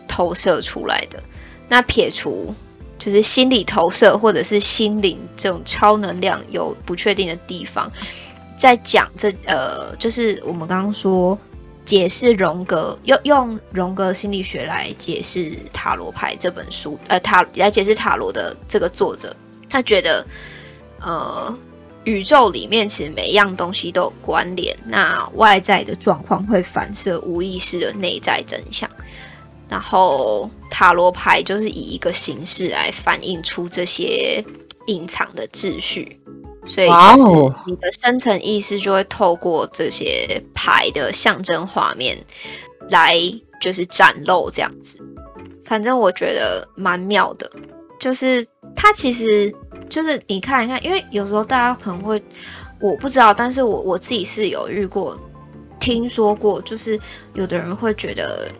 [0.05, 1.23] 投射出来的。
[1.69, 2.53] 那撇除
[2.99, 7.89] 就是心理投射或者是心灵这种超能量有不确定的地方，
[8.57, 11.37] 在讲这呃，就是我们刚刚说。
[11.85, 19.35] 解释荣格，用用荣格心理学来解释塔罗牌这本书，呃，塔来解释塔罗的这个作者，
[19.69, 20.25] 他觉得，
[20.99, 21.55] 呃，
[22.05, 28.89] 宇宙里面其实每一样东西都有关联，那外在的状况会反射无意识的内在真相，
[29.69, 34.43] 然后塔罗牌就是以一个形式来反映出这些
[34.87, 36.19] 隐藏的秩序。
[36.65, 42.17] 所以就是你的深层意识就会透过这些牌的象征画面
[42.89, 43.15] 来
[43.61, 44.97] 就是展露这样子。
[45.63, 47.49] 反正我觉得蛮妙的，
[47.99, 48.43] 就是
[48.75, 49.53] 它其实
[49.89, 52.21] 就是你看一看，因为有时候大家可能会
[52.81, 55.15] 我不知道，但是我我自己是有遇过、
[55.79, 56.99] 听说过，就是
[57.35, 58.51] 有的人会觉得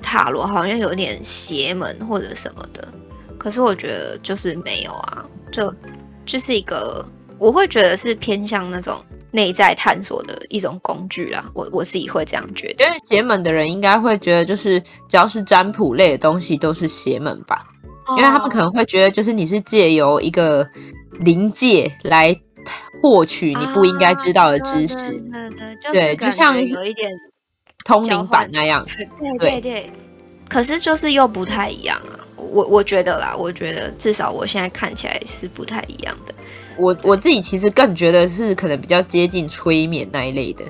[0.00, 2.86] 塔罗好像有点邪门或者什么的，
[3.36, 5.74] 可是我觉得就是没有啊，就
[6.24, 7.04] 就是一个。
[7.40, 12.84] 我会觉得是偏向那种内在探索的一种工具啦，我我自己会这样觉得。
[12.84, 17.64] 因为邪门的人应该会觉得，就是只要是占卜类的东西都是邪门吧？
[18.10, 20.66] 因为他们可能会觉得，就是你是借由一个
[21.20, 22.36] 灵界来
[23.00, 24.96] 获取你不应该知道的知识。
[24.96, 27.08] 对对对，对，就像有一点
[27.84, 28.84] 通灵版那样。
[29.38, 29.92] 对对对，
[30.50, 32.18] 可是就是又不太一样啊。
[32.36, 36.34] 我我觉得啦，我觉得至少我现在看起来是不太一样的。
[36.76, 40.64] 我我自己其实更觉得是可能比较接近催眠那一类的，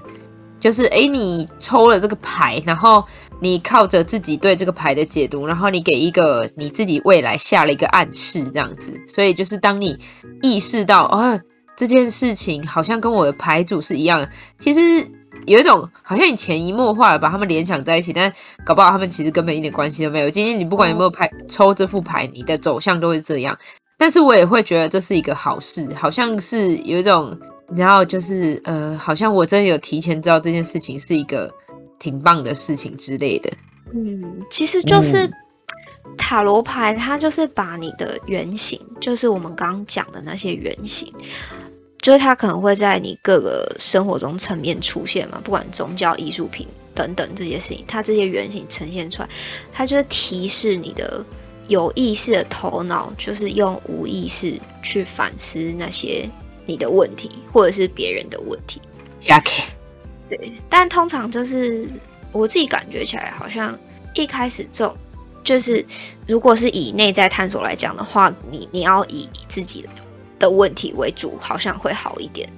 [0.59, 3.03] 就是哎，你抽了这个牌，然后
[3.41, 8.93] 你靠着自己对这个牌的解读，然后你给一个你自己未来下了一个暗示，这样子。
[9.07, 9.97] 所以就是当你
[10.43, 11.41] 意识到哦，
[11.77, 15.07] 这件事情好像跟我的牌组是一样的，其实
[15.47, 18.33] 有一种好像你潜移默化的把他们联想在一起，但
[18.65, 20.31] 搞不好他们其实根本一点关系都没有。
[20.31, 23.57] 今天你不管有没有牌抽这副牌，你的走向都是这样。
[23.97, 27.39] 但是我也会觉得这是一个好事，好像是有一种，
[27.77, 31.53] 然后就是呃，好像我真的有提前知道这件事情是一个
[31.99, 33.51] 挺棒的事情之类的。
[33.93, 35.31] 嗯，其实就是
[36.17, 41.13] 塔罗牌，它就是把你的原型，就是我们刚讲的那些原型，
[42.01, 49.29] 就是它可能会在你各个生活中层面出现嘛，不管宗教、艺术品等等这些事情，它这些原型呈现出来，
[49.71, 51.25] 它就是提示你的。
[51.69, 56.29] 有意识的头脑就是用无意识去反思那些
[56.67, 58.83] 你的问题，或者是别人的问题。
[59.31, 59.63] OK，
[60.29, 61.89] 对，但通常就是
[62.33, 63.79] 我自己感觉起来，好像
[64.17, 64.97] 一开始这种
[65.45, 65.87] 就是，
[66.27, 69.89] 如果是以内在探索来讲的话，你你要以自己
[70.41, 72.51] 的问题为主，好像会好一点。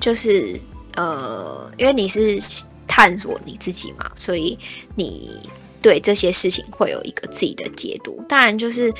[0.00, 0.58] 就是
[0.96, 2.38] 呃，因为你是
[2.86, 4.58] 探索你自己嘛，所以
[4.94, 5.38] 你。
[5.82, 8.92] 对这些事情会有一个自己的解读，当然就是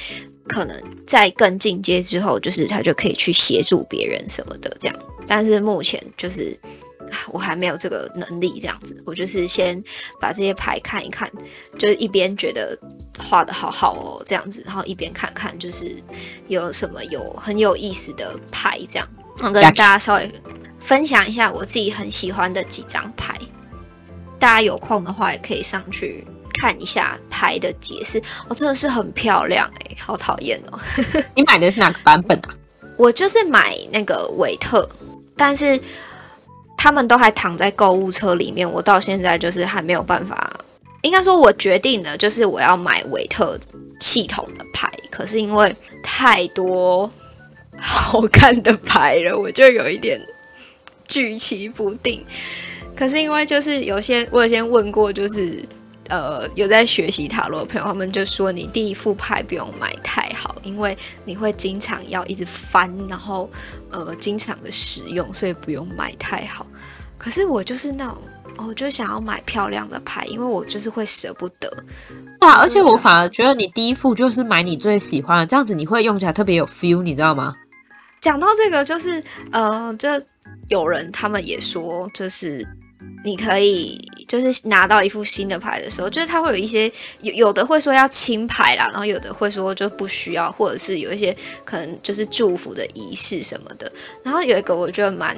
[0.47, 4.97] 可能在更进阶之后，就是他就可以去协助别人什么的这样。
[5.27, 6.57] 但是目前就是
[7.33, 9.81] 我还没有这个能力这样子，我就是先
[10.21, 11.31] 把这些牌看一看，
[11.79, 12.79] 就是一边觉得
[13.19, 15.97] 画的好好哦这样子，然后一边看看就是
[16.49, 20.31] 有什么有很有意思的牌这样，我跟大家稍微
[20.79, 23.39] 分享一下我自己很喜欢的几张牌，
[24.39, 26.27] 大家有空的话也可以上去。
[26.59, 30.81] 看一下牌的解释，我、哦、真的是很漂亮哎、欸，好讨厌哦！
[31.37, 32.49] 你买的是哪个版本啊？
[32.97, 34.89] 我就是买那个维特，
[35.37, 35.79] 但是
[36.77, 40.51] 他们都还躺在购物车里面，我到现在就是还没有办法。
[41.03, 43.59] 应该说，我决定的，就是我要买维特
[44.01, 47.11] 系统的牌，可是因为太多
[47.79, 50.21] 好看的牌了，我就有一点
[51.07, 52.25] 举棋不定。
[52.97, 55.63] 可是因为就是有些我有先问过，就是。
[56.09, 63.51] 呃，有在学习塔罗的朋友，他们就说你第一副牌不用买太好，因为你会经常要一直翻，然后
[63.91, 66.67] 呃，经常的使用，所以不用买太好。
[67.19, 68.23] 可是我就是那种，
[68.69, 71.69] 我就想要买漂亮的牌，因为我就是会舍不得。
[72.41, 77.55] 对啊，而且我反而觉得你第一副就是买你最喜欢的，这样子你会用起来特别有 feel，你知道吗？
[78.21, 80.09] 讲到这个，就是呃，就
[80.69, 82.67] 有人他们也说，就是。
[83.25, 93.91] 你可以就是拿到一副新的牌的时候，就是它会有一些有有的会说要清牌啦，然后有的会说就不需要，或者是有一些可能就是祝福的仪式什么的。
[94.23, 95.37] 然后有一个我觉得蛮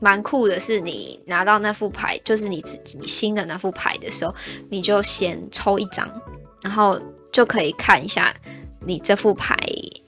[0.00, 4.34] 蛮酷的是，你拿到那副牌，就是你自己新的那副牌的时候，
[4.70, 6.08] 你就先抽一张，
[6.62, 7.00] 然后
[7.32, 8.34] 就可以看一下
[8.86, 9.56] 你这副牌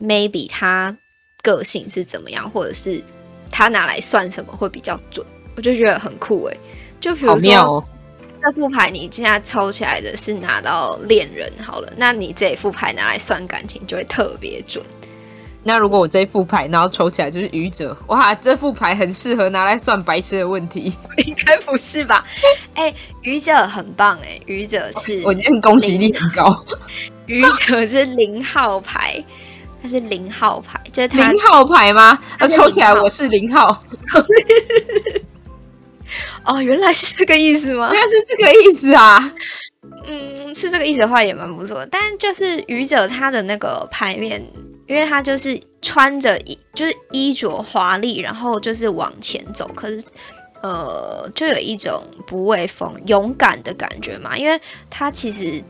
[0.01, 0.97] maybe 它
[1.43, 3.03] 个性是怎么样，或者是
[3.51, 5.27] 它拿来算什么会比较准。
[5.59, 6.57] 我就觉得很酷哎。
[7.01, 7.85] 就比如说，哦、
[8.39, 14.85] 这副牌你现在抽起来的是拿到恋人好了，那你这一副牌拿来算感情就会特别准。
[15.65, 20.97] 那如果我这一副牌然后抽起来就是愚者，哇，这副牌很适合拿来算白痴的问题。
[21.27, 22.25] 应该不是吧？
[22.75, 26.65] 哎、欸，愚者很棒哎、欸，愚者是我今天攻击力很高。
[27.27, 29.23] 愚者是零号牌，
[29.83, 32.19] 它是零号牌，就是它零号牌吗？
[32.39, 33.79] 那抽起来我是零号。
[36.49, 37.91] 哦，原来是这个意思吗？
[37.93, 39.35] 原来是这个意思啊。
[40.07, 41.87] 嗯，是这个意思的话也蛮不错。
[41.91, 44.43] 但就是愚者他的那个牌面，
[44.87, 50.03] 因为他就是穿着衣，就是衣着华丽，然后就是往前走，可是
[50.63, 54.35] 呃，就有一种不畏风、勇敢的感觉嘛。
[54.35, 54.59] 因为
[54.89, 55.63] 他其实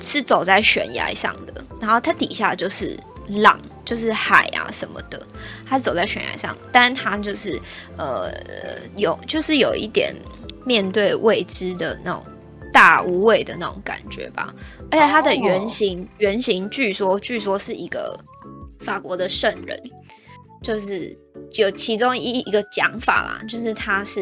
[0.00, 3.56] 是走在悬崖上的，然后他底下就是浪。
[3.88, 5.18] 就是海啊什么的，
[5.64, 7.58] 他走在悬崖上，但他就是
[7.96, 8.30] 呃
[8.98, 10.14] 有就是有一点
[10.62, 12.22] 面对未知的那种
[12.70, 14.54] 大无畏的那种感觉吧。
[14.90, 16.08] 而且他的原型、oh.
[16.18, 18.14] 原型据说据说是一个
[18.78, 19.82] 法国的圣人，
[20.62, 21.18] 就是
[21.52, 24.20] 有其中一一个讲法啦，就是他是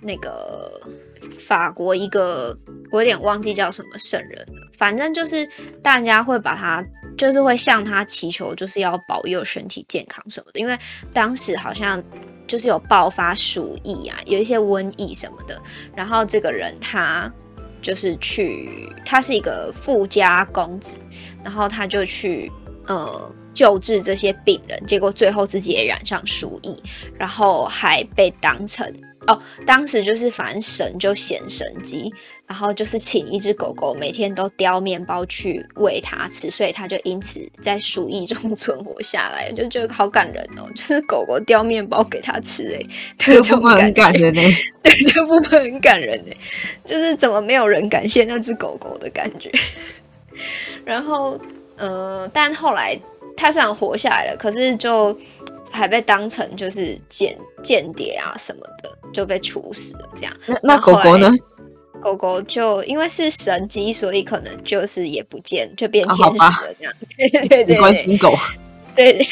[0.00, 0.80] 那个
[1.18, 2.56] 法国一个
[2.92, 5.44] 我有点忘记叫什么圣人了，反正就是
[5.82, 6.86] 大家会把他。
[7.16, 10.60] 就是会向他祈求，就是要保佑身体健康什么的。
[10.60, 10.76] 因为
[11.12, 12.02] 当时好像
[12.46, 15.60] 就是有爆发鼠疫啊，有一些瘟疫什么的。
[15.94, 17.32] 然后这个人他
[17.80, 20.98] 就是去，他是一个富家公子，
[21.44, 22.50] 然后他就去
[22.86, 26.80] 呃救治这些病人，结果最后自己也染上鼠疫，
[27.18, 28.86] 然后还被当成。
[29.28, 32.12] 哦，当时就是反正神就显神迹，
[32.46, 42.86] 然后就是请一只狗狗每天都叼面包去喂它吃，所以它就因此在鼠疫中存活下来， 就觉得好感人哦，就是狗狗叼面包给它吃，哎，
[43.18, 44.42] 这部分很感人呢，
[44.82, 46.32] 对，这部分很感人呢，
[46.84, 49.50] 就是怎么没有人感谢那只狗狗的感觉。
[50.84, 51.40] 然后，
[51.76, 52.98] 呃，但后来
[53.36, 55.18] 它虽然活下来了，可是就。
[55.74, 60.08] 还被当成就是间间谍啊什么的，就被处死了。
[60.14, 61.30] 这样，那，那狗狗呢？
[62.02, 66.74] 狗狗就因为是神机，所以可能就是也不见，就变天使了。
[66.78, 68.36] 这样，对对对对，关心狗。
[68.96, 69.26] 对对。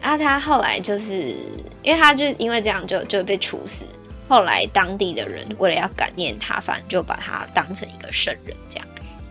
[0.00, 1.34] 然 后他后来就是
[1.82, 3.84] 因为他就因为这样就就被处死。
[4.28, 8.56] 后来当地的人为了要感念他，反正就把他当成一个圣人。
[8.68, 8.86] 这样，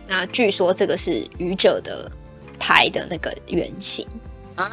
[0.06, 2.08] 那据说这个是愚者的
[2.60, 4.06] 牌的那个原型。
[4.54, 4.70] 啊，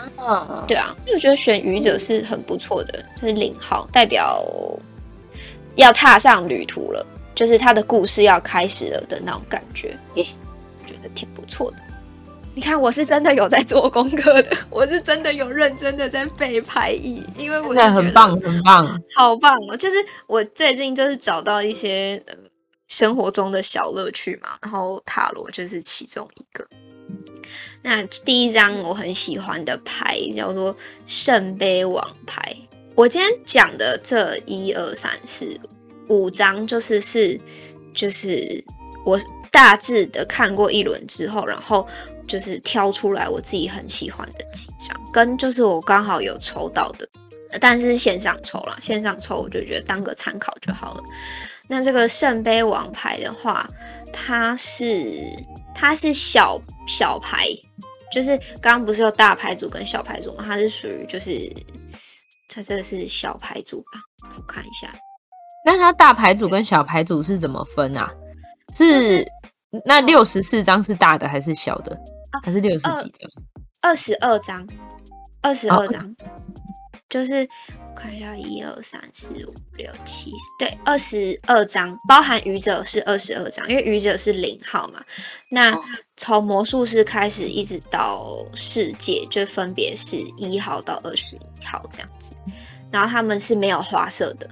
[0.67, 4.43] 对啊，因为我觉得选愚者是很不错的，就是领号代表
[5.75, 7.03] 要踏上旅途了，
[7.39, 10.28] 就是他的故事要开始了的那种感觉，耶，
[10.86, 11.78] 觉得挺不错的。
[12.54, 19.78] 你看，我是真的有在做功课的， 我是真的有认真的在背牌意，因为我觉得很棒，很棒，好棒哦！
[19.78, 19.95] 就是
[20.28, 22.36] 我最近就是找到一些呃
[22.89, 26.67] 生活中的小乐趣嘛，然后塔罗就是其中一个。
[27.84, 30.75] 那第一张我很喜欢的牌叫做
[31.06, 32.54] 圣杯王牌。
[32.95, 35.58] 我今天讲的这一二三四
[36.09, 37.39] 五张，就是是
[37.93, 38.63] 就是
[39.05, 39.19] 我
[39.51, 41.87] 大致的看过一轮之后，然后
[42.27, 47.07] 就是挑出来我自己很喜欢的几张，跟就是我刚好有抽到的，
[47.59, 51.03] 但是线上抽啦，线上抽我就觉得当个参考就好了。
[51.67, 53.69] 那这个圣杯王牌的话，
[54.11, 55.05] 它是
[55.73, 57.47] 它是小小牌。
[58.11, 60.43] 就是刚刚不是有大牌组跟小牌组吗？
[60.43, 61.47] 它是属于就是
[62.47, 64.01] 它这个是小牌组吧？
[64.35, 64.91] 我看一下。
[65.71, 68.10] 那它大牌组跟小牌组是怎么分啊？
[68.73, 69.27] 是、就是、
[69.86, 71.95] 那六十四张是大的还是小的？
[72.32, 73.29] 啊、还是六十几张？
[73.82, 74.67] 二十二张，
[75.41, 76.15] 二十二张，
[77.08, 77.47] 就是。
[77.95, 85.03] 看一下，一二三四五六七，对，二十二张，包含愚者是二十二张，因为愚者是零号嘛。
[85.51, 85.77] 那
[86.15, 92.32] 从魔术师开始一直到世界，就分别是一号到二十一号这样子。
[92.89, 94.49] 然后他们是没有花色的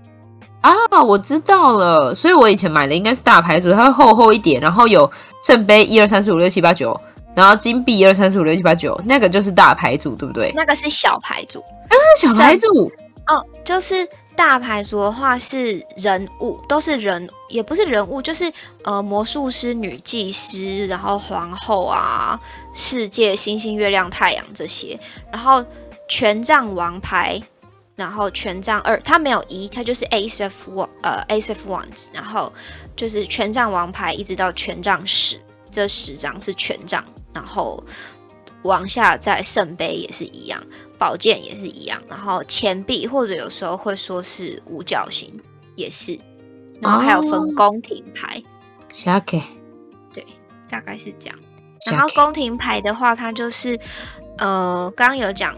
[0.71, 2.13] 啊，我知道了。
[2.13, 5.09] 所以我以前买的应该是大牌组，它会厚厚一点，然后有
[5.43, 6.99] 圣杯一二三四五六七八九，
[7.35, 10.51] 然后金币一二三四五六七八九，那个就是大牌组，对不对？
[10.55, 12.91] 那个是小牌组，那个是小牌组。
[13.27, 18.49] 哦，就是大牌组的话是人物，都是人，也不是人物，就是
[18.85, 22.39] 呃魔术师、女祭司，然后皇后啊、
[22.73, 24.97] 世界、星星、月亮、太阳这些，
[25.29, 25.61] 然后
[26.07, 27.41] 权杖王牌，
[27.97, 32.53] 然后权杖二，它没有一，它就是 Ace of One，呃 Ace of Wands，然后
[32.95, 35.37] 就是权杖王牌一直到权杖十，
[35.71, 37.83] 这十张是权杖，然后
[38.61, 40.63] 往下在圣杯也是一样。
[40.99, 45.31] 宝剑也是一样，然后钱币或者有时候会说是五角星
[45.75, 46.19] 也是，
[46.81, 48.41] 然后还有分宫廷牌。
[48.91, 49.43] 小 K，
[50.11, 50.25] 对，
[50.67, 51.37] 大概是这样。
[51.85, 53.79] 然后宫廷牌的话，它就是
[54.39, 55.55] 呃，刚刚有讲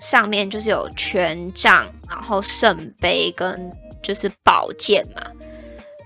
[0.00, 5.22] 上面就是有权杖，然后圣杯跟就是宝剑嘛，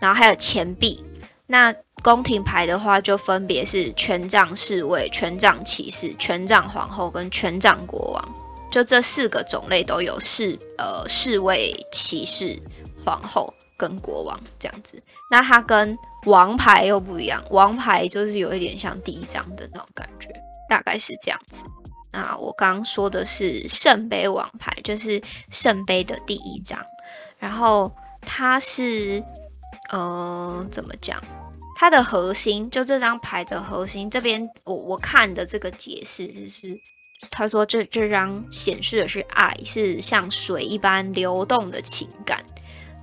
[0.00, 1.04] 然后还有钱币。
[1.46, 8.34] 那宫廷牌的话，就分别是权杖侍卫、权杖骑士、权杖皇后跟权杖国王。
[8.70, 12.54] 就这四个种类都有侍呃侍卫、骑士、
[13.02, 15.02] 皇后跟国王这样子。
[15.30, 20.28] 那它跟王牌又不一样，王牌就是有一点像第一张的那种感觉，
[20.68, 21.64] 大概是这样子。
[22.12, 26.78] 那我刚刚说的是圣杯王牌，就是圣杯的第一张。
[27.38, 29.22] 然后它是
[29.90, 31.22] 呃怎么讲？
[31.76, 36.78] 它的核心就这张牌的核心这边，我我看的这个解释就是。
[37.32, 42.40] 他说这：“这这张显示的是爱，是像水一般流动的情感。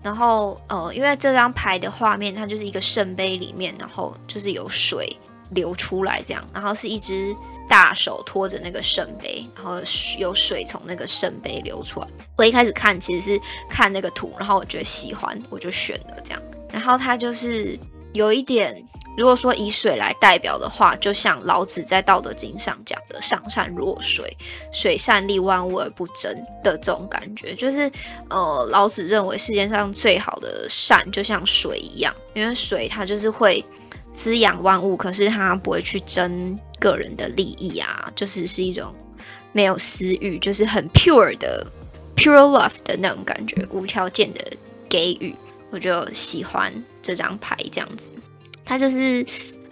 [0.01, 6.41] 然后，呃，因为这张牌的画面，它就是一个圣杯里面，然后就是有水流出来这样。
[6.53, 7.35] 然后是一只
[7.67, 9.81] 大手托着那个圣杯，然后
[10.17, 12.07] 有水从那个圣杯流出来。
[12.37, 16.41] 我一开始看其实是看那个图，然后我觉得喜欢，我就选了这样。
[16.71, 17.77] 然后它就是
[18.13, 18.83] 有一点
[19.17, 24.35] 如果说以水来代表的话，就像老子在《道德经》上讲的“上善若水，
[24.73, 27.89] 水善利万物而不争”的这种感觉，就是
[28.29, 33.63] 呃，老子认为世界上最好的善就像水一样，因为水它就是会
[34.15, 38.93] 滋养万物，可是他不会去争个人的利益啊，就是是一种
[39.51, 41.65] 没有私欲，就是很 pure 的
[42.15, 44.41] pure love 的那种感觉，无条件的
[44.87, 45.35] 给予，
[45.69, 48.09] 我就喜欢这张牌这样子。
[48.63, 49.23] 它就是，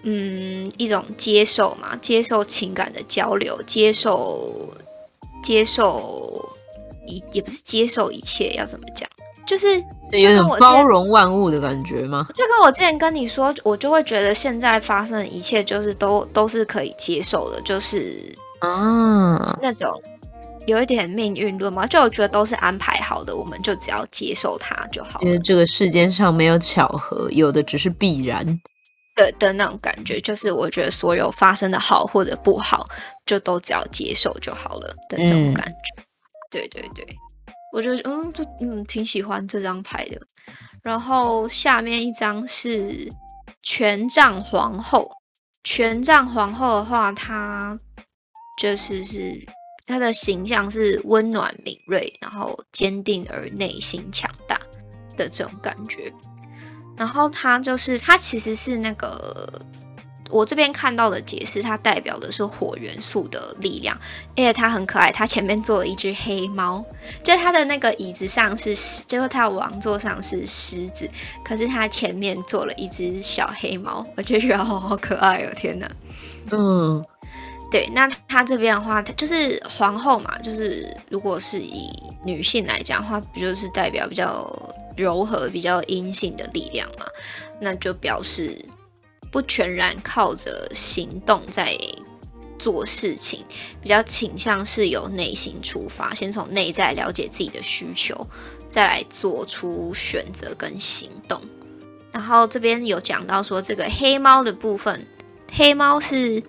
[0.04, 4.72] 嗯，一种接受嘛，接受情感的交流，接受，
[5.44, 6.56] 接受
[7.08, 9.10] 一也不是接受一切，要怎么讲？
[9.46, 9.82] 就是
[10.12, 12.28] 就有点包容万物的感觉吗？
[12.34, 18.20] 就跟我之前跟你说，我就会觉得现在发生的一切，就是都都是可以接受的，就是
[18.60, 19.92] 啊，那种
[20.68, 25.26] 有一点命运论嘛，就我觉得都是安排好的，我们就只要接受它就好了。
[25.26, 28.46] 因为这个世间上没有巧合，有的只是必然。
[29.16, 32.84] 的的那种感觉，就是我觉得所有发生的好或者不好，
[33.28, 36.02] 就都只要接受就好了的这种感觉。
[36.02, 36.04] 嗯、
[36.50, 37.06] 对对对，
[37.74, 40.22] 我觉得嗯，就嗯挺喜欢这张牌的。
[40.84, 43.12] 然后下面一张是
[43.64, 45.10] 权杖皇后，
[45.64, 47.80] 权杖皇后的话，她
[48.62, 49.44] 就是是
[49.88, 54.56] 她的形象是温暖敏锐，然后坚定而内心强大
[55.18, 56.14] 的这种感觉。
[56.96, 59.50] 然后她就是，她其实是那个
[60.30, 63.96] 我这边看到的解释，它代表的是火元素的力量，
[64.32, 66.84] 而且它很可爱，它前面坐了一只黑猫，
[67.24, 68.76] 就它的那个椅子上是，
[69.08, 71.10] 就是它的王座上是狮子，
[71.44, 75.88] 可是它前面坐了一只小黑猫，我觉得好好可爱哦，天哪，
[76.52, 77.06] 嗯，
[77.70, 81.90] 对，那它这边的话，它就是皇后嘛，就是如果是以
[82.26, 84.48] 女性来讲的话，不就是代表比较。
[84.96, 87.06] 柔和比较阴性的力量嘛，
[87.60, 88.64] 那就表示
[89.34, 91.76] 不全然靠着行动在
[92.60, 93.44] 做事情，
[93.82, 98.28] 比较倾向是由内心出发，先从内在了解自己的需求，
[98.70, 101.42] 再来做出选择跟行动。
[102.12, 105.08] 然后这边有讲到说，这个黑猫的部分，
[105.52, 106.44] 黑猫是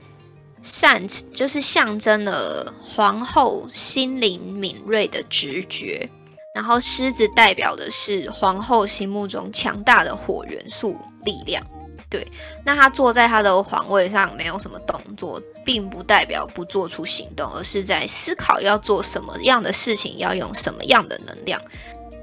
[0.60, 6.06] 善，就是象征了皇后心灵敏锐的直觉。
[6.54, 11.66] 然后狮子代表的是皇后心目中强大的火元素力量，
[12.14, 12.24] 对。
[12.64, 21.60] 那他坐在他的皇位上没有什么动作，并不代表不做出行动，而是在思考要做什么样的事情，要用什么样的能量，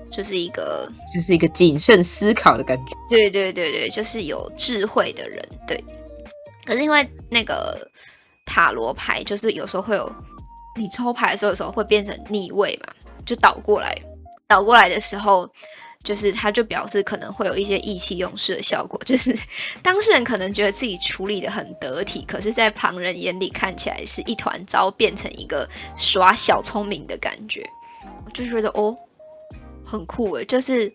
[0.09, 2.95] 就是一个就是一个谨慎思考的感觉。
[3.09, 5.45] 对对对对，就是有智慧的人。
[5.67, 5.83] 对。
[6.65, 7.85] 可是因为那个
[8.45, 10.09] 塔罗牌，就是有时候会有
[10.77, 12.93] 你抽牌的时候，有时候会变成逆位嘛，
[13.25, 13.93] 就倒过来。
[14.47, 15.49] 倒过来的时候，
[16.03, 19.37] 就是他就表示可能会有一些意气用事的效果，就是
[19.83, 27.63] 当事人可能觉得自己处理的很得体，可是，在旁人眼里看起来是一团糟，变成一个耍小聪明的感觉。
[28.25, 28.95] 我就觉得哦，
[29.85, 30.91] 很酷诶，就是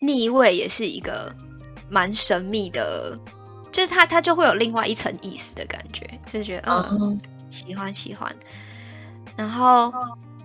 [0.00, 1.34] 逆位也是一个
[1.88, 3.18] 蛮神秘的，
[3.70, 7.18] 就是他他就会有另外一层意思的感觉，就觉得嗯，uh.
[7.50, 8.34] 喜欢喜欢。
[9.34, 9.92] 然后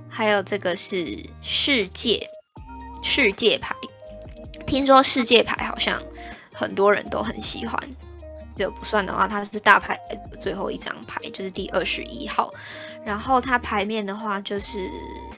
[0.09, 1.05] 还有这个是
[1.41, 2.25] 世界。
[3.03, 3.75] 世界牌，
[4.67, 5.99] 听说世界牌好像
[6.53, 7.79] 很多人都很喜欢。
[8.55, 9.95] 就不算的话，它是大牌
[10.39, 12.51] 最后一张牌，就是第二十一号。
[13.05, 14.89] 然后它牌面的话，就是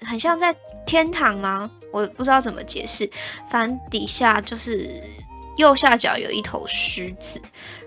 [0.02, 0.56] 很像在
[0.86, 1.70] 天堂吗？
[1.92, 3.10] 我不知道怎么解释。
[3.50, 4.90] 反正底下就是
[5.58, 7.42] 右下角有一头狮子，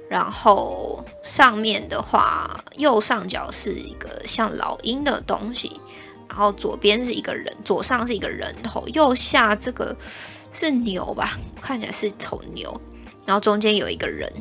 [0.06, 5.80] 然后上面的话，右上角是一个像老鹰的东西。
[6.32, 11.38] 然后左边是一个人，左上是一个人头，右下这个是牛吧？
[11.60, 12.80] 看起来是头牛。
[13.26, 14.32] 然后中间有一个人。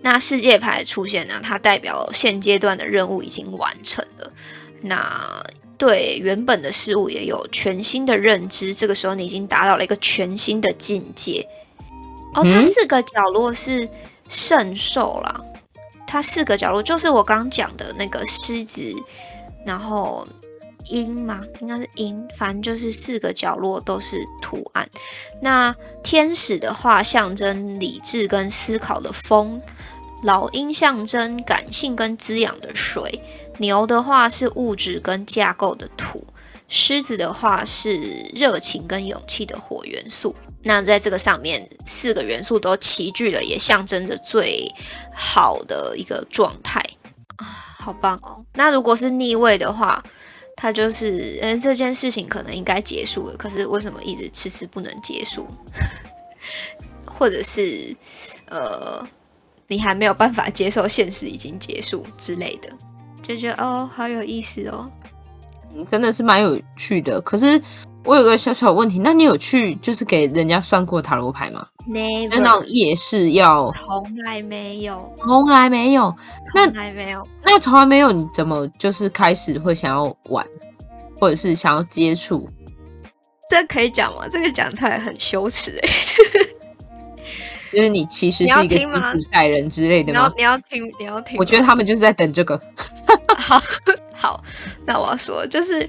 [0.00, 1.38] 那世界牌出现呢？
[1.42, 4.32] 它代表现阶段的任务已经完成了。
[4.80, 5.44] 那
[5.76, 8.74] 对原本的事物也有全新的认知。
[8.74, 11.46] 这个时候你已经达到了一个全新的境界。
[12.32, 13.86] 哦，它四个角落是
[14.28, 15.44] 圣兽啦。
[16.06, 18.94] 它四个角落就是我刚讲的那个狮子，
[19.66, 20.26] 然后。
[20.90, 24.88] 鹰嘛，应该是鹰，反正就是四个角落都是图案。
[25.40, 29.60] 那天使的话象征理智跟思考的风，
[30.22, 33.22] 老鹰象征感性跟滋养的水，
[33.58, 36.24] 牛的话是物质跟架构的土，
[36.68, 37.98] 狮子的话是
[38.34, 40.34] 热情跟勇气的火元素。
[40.62, 44.70] 那在这个上面，四个元素都齐聚了，也象征着最
[45.10, 46.78] 好的一个状态
[47.36, 47.46] 啊，
[47.78, 48.44] 好棒哦。
[48.52, 50.04] 那如果是逆位的话，
[50.60, 55.46] 他就是，嗯，这件事情可能应该结束了，可是为什么一直迟迟不能结束？
[57.06, 57.96] 或者是，
[58.44, 59.02] 呃，
[59.68, 62.68] 你还没有办法接受现实已经结束之类的，
[63.22, 64.90] 就觉得哦，好有意思哦，
[65.90, 67.18] 真的是蛮有趣的。
[67.22, 67.58] 可是
[68.04, 76.14] 我有个小小问题，那你有去就是给人家算过塔罗牌吗？Never，那种夜市要从来没有，从来没有，
[76.52, 80.44] 从来没有，那从来没有，你怎么就是开始会想要玩，
[81.18, 82.48] 或者是想要接触？
[83.50, 84.24] 这可以讲吗？
[84.32, 85.88] 这个讲出来很羞耻哎。
[87.72, 90.32] 就是你其实是一个吉普赛人之类的吗？
[90.36, 91.38] 你要，你要听，你要听。
[91.38, 92.60] 我觉得他们就是在等这个。
[93.36, 93.60] 好
[94.12, 94.42] 好，
[94.84, 95.88] 那我要说，就是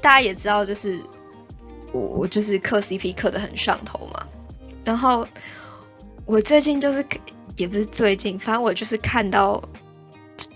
[0.00, 0.98] 大家也知道，就是
[1.92, 4.26] 我我就是磕 CP 磕的很上头嘛。
[4.84, 5.26] 然后
[6.24, 7.04] 我最近就是
[7.56, 9.62] 也不是最近，反正我就是看到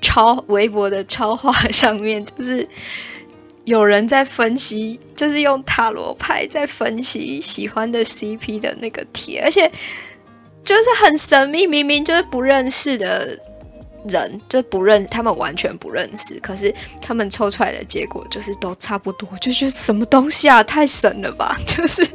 [0.00, 2.68] 超微博的超话上面，就是。
[3.66, 9.66] 有人在分析，就是用塔罗牌在分析喜欢的 CP 的那个贴，而且
[10.62, 13.40] 就是很神秘，明明就是不认识的
[14.08, 22.06] 人，就不认，他们完全不认识，可是他们抽出来的结果就是都差不多，就觉得什么东西啊，太神了吧， 就是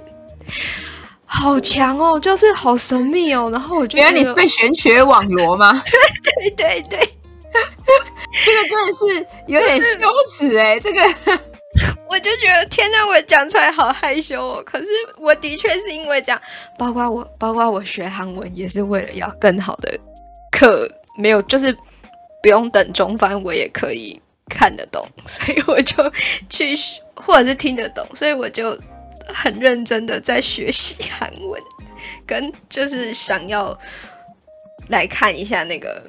[1.26, 5.84] 好强哦，就是好神秘哦，然后我觉得，原来你是被玄学网罗吗？
[6.38, 7.00] 对对对。
[7.52, 11.02] 这个真的是有点羞耻哎，这个
[12.08, 14.64] 我就觉得天呐，我讲出来好害羞哦。
[14.64, 14.86] 可是
[15.18, 16.40] 我的确是因为这样，
[16.78, 20.00] 包括我，包括我学韩文也是为了要更好的
[20.52, 20.88] 课，
[21.20, 21.72] 没有就是
[22.42, 26.12] 不用等中翻，我也可以看得懂， 所以我就
[26.50, 26.76] 去
[27.16, 28.76] 或者是听得懂，所以我就
[29.28, 31.62] 很认真的在学习韩文，
[32.26, 33.78] 跟就是想要
[34.88, 36.02] 来看一下那个。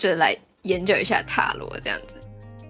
[0.00, 2.18] 就是来研究一下塔罗这样子，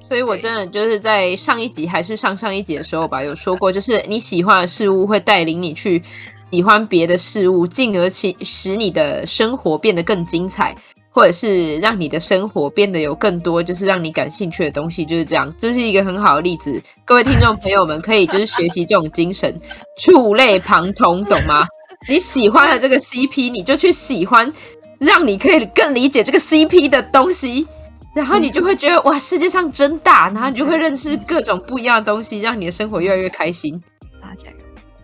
[0.07, 6.03] 所以我真的就是在上一集还是上上一集的时候吧，有说过，就是你喜欢的事物会带领你去
[6.51, 10.74] 喜欢别的事物，进而去使你的生活变得更精彩，
[11.13, 15.55] 或者是让你的生活变得有更多就是让你感兴趣的东西，就是这样。
[15.59, 19.55] 这是一个很好的例子，各位听众朋友们可以就是学习这种精神，
[19.99, 21.67] 触类旁通，懂吗？
[22.09, 24.53] 你喜欢的这个 CP，你就去喜欢。
[24.99, 27.67] 让你可以更理解这个 CP 的东西，
[28.15, 33.75] 然后你就会觉得哇，世界上真大，然后你就会认识各种不一样的东西，让你的生活越来越开心。
[34.21, 34.31] 啊，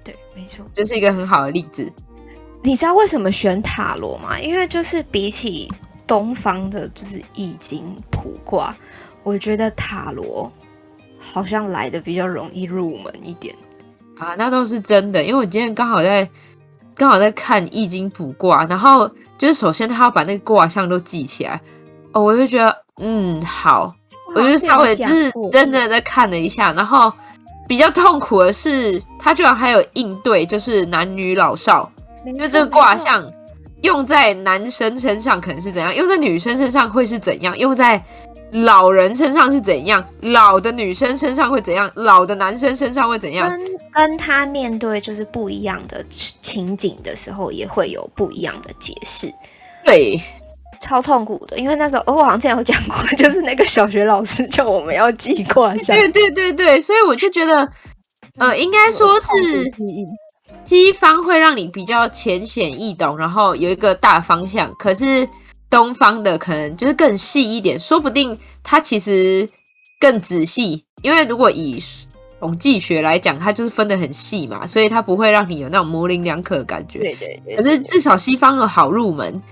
[0.04, 1.92] 对，没错，这是一个很好的例子。
[2.62, 4.38] 你知道为什么选塔罗吗？
[4.38, 5.68] 因为就是比起
[6.08, 8.74] 东方的，就是易经卜卦，
[9.22, 10.50] 我觉得塔罗
[11.16, 13.54] 好像来的比较容易入门一点。
[14.18, 16.28] 啊，那都是真的，因为我今天刚好在
[16.96, 19.08] 刚好在看易经卜卦，然后。
[19.38, 21.60] 就是首先他要把那个卦象都记起来
[22.10, 23.94] 哦，我就觉得嗯好，
[24.34, 27.12] 我就稍微就是认真的在看了一下，然后
[27.68, 31.88] 比较痛苦的是他居然还有应对，就是男女老少，
[32.36, 33.24] 就这个卦象
[33.82, 38.02] 用在男生身上可能是怎样，用在女生身上会是怎样，用在
[38.52, 43.60] 老人身上是怎样，老的女生身上会怎样，老的男生身上会怎样，跟
[43.92, 49.32] 跟他面对就是不一样的情景的时候，也会有不一样的解释。
[49.84, 50.20] 对，
[50.80, 55.96] 超痛苦的，因为那时候哦，我好像之前有讲过，就是那个小学老师叫我们要记卦象。
[55.96, 57.68] 对对对对，所以我就觉得，
[58.38, 59.28] 呃，应该说是
[60.68, 65.26] 西方会让你比较浅显易懂，然后有一个大方向，可是。
[65.70, 69.46] 东方的可能就是更细一点，说不定它其实
[70.00, 71.78] 更仔细，因为如果以
[72.40, 77.00] 统计学来讲，它就是分得很细嘛，所以它不会让你有那种模棱两可的感觉。
[77.00, 77.56] 对对对。
[77.56, 79.42] 可是至少西方的好入门，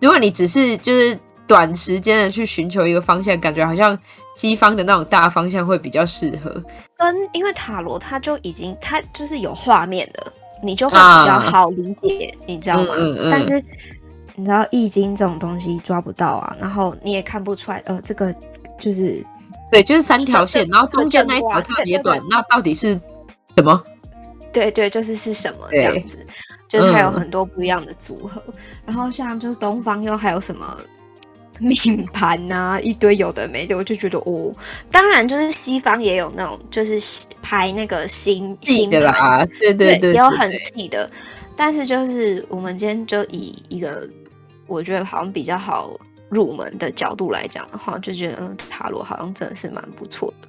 [0.00, 3.98] 如果你只是就是短时间的去寻求一个方向，感觉好像
[4.36, 6.50] 西方的那种大方向会比较适合。
[6.96, 10.32] 跟因为塔罗它就已经它就是有画面的，
[10.64, 12.94] 你就会比较好理解，啊、你知道吗？
[12.96, 13.62] 嗯嗯嗯但是。
[14.36, 18.34] 你知道易经这种东西抓不到啊，然后你也看不出来，呃，这个
[18.80, 19.24] 就是
[19.70, 23.00] 对，就是三条线，然后中间那一条特别短，那到底是
[23.54, 23.80] 什么？
[24.52, 26.18] 对对，就是是什么这样子，
[26.68, 28.42] 就是还有很多不一样的组合。
[28.48, 28.54] 嗯、
[28.86, 30.66] 然后像就是东方又还有什么
[31.60, 34.52] 命盘啊，一堆有的没的，我就觉得哦，
[34.90, 36.98] 当然就是西方也有那种就是
[37.42, 39.02] 拍那个星星盘。
[39.12, 41.10] 啊，对对对，对，对，也有很细的，
[41.56, 44.08] 但是就是我们今天就以一个。
[44.66, 45.94] 我觉得好像比较好
[46.30, 50.48] 入门的角度来讲的话，就觉得嗯，塔罗好像真的是蛮不错的。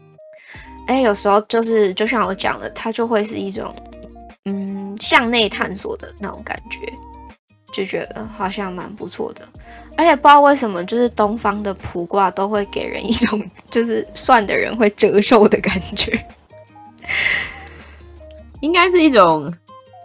[0.87, 3.75] 哎，有时候就是就像我讲的，它就会是一种
[4.45, 6.79] 嗯向内探索的那种感觉，
[7.75, 9.41] 就觉得好像蛮不错的。
[9.97, 16.25] 而且不知道为什么，就是东方的卜卦都会给人一种就是算的人会折寿的感觉，
[18.61, 19.53] 应该是一种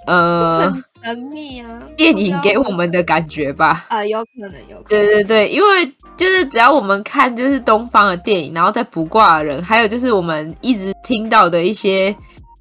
[0.06, 0.72] 呃。
[1.02, 3.86] 神秘啊，电影给我们的感觉吧。
[3.88, 4.84] 啊，有可能，有可能。
[4.90, 12.14] 对对对，因为就是只要我们看就是东方的电影，然后再卜卦的人，还有就是我们一直听到的一些。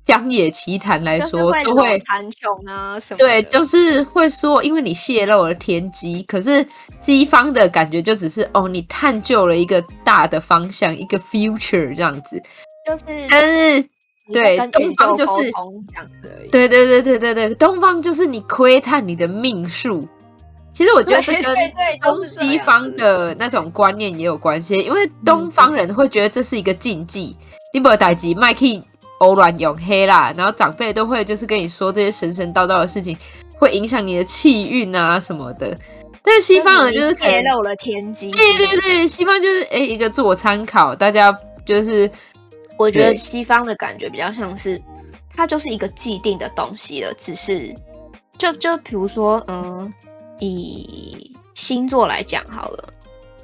[0.10, 3.20] 乡野奇谈来说，会都会残穷啊什么？
[3.20, 6.24] 对，就是会说，因为你泄露了天机。
[6.24, 6.66] 可是
[7.00, 12.42] 西方的感觉就只是哦，你探究了一个大的方向，一个 future 这样子。
[12.88, 13.88] 就是，但是
[14.34, 15.52] 对东方就是
[16.52, 20.08] 对对对对对对，东方就是你窥探你的命数。
[20.74, 21.56] 其实我觉得这跟
[22.02, 27.38] 东西方的那种观念也有关系，因为东方人会觉得这是一个禁忌，
[27.72, 28.66] 你不打击麦克。
[29.20, 33.18] 欧乱用黑啦，然后长辈都会就是跟你说这些神神叨叨的事情，
[33.58, 35.78] 会影响你的气运啊什么的。
[36.22, 42.10] 但是西方人就是泄露了天机，对对对，西方就是哎一个自我参考，大家就是
[42.78, 44.82] 我觉得西方的感觉比较像是
[45.36, 47.74] 它就是一个既定的东西了，只是
[48.38, 49.94] 就就比如说嗯，
[50.40, 52.84] 以星座来讲好了，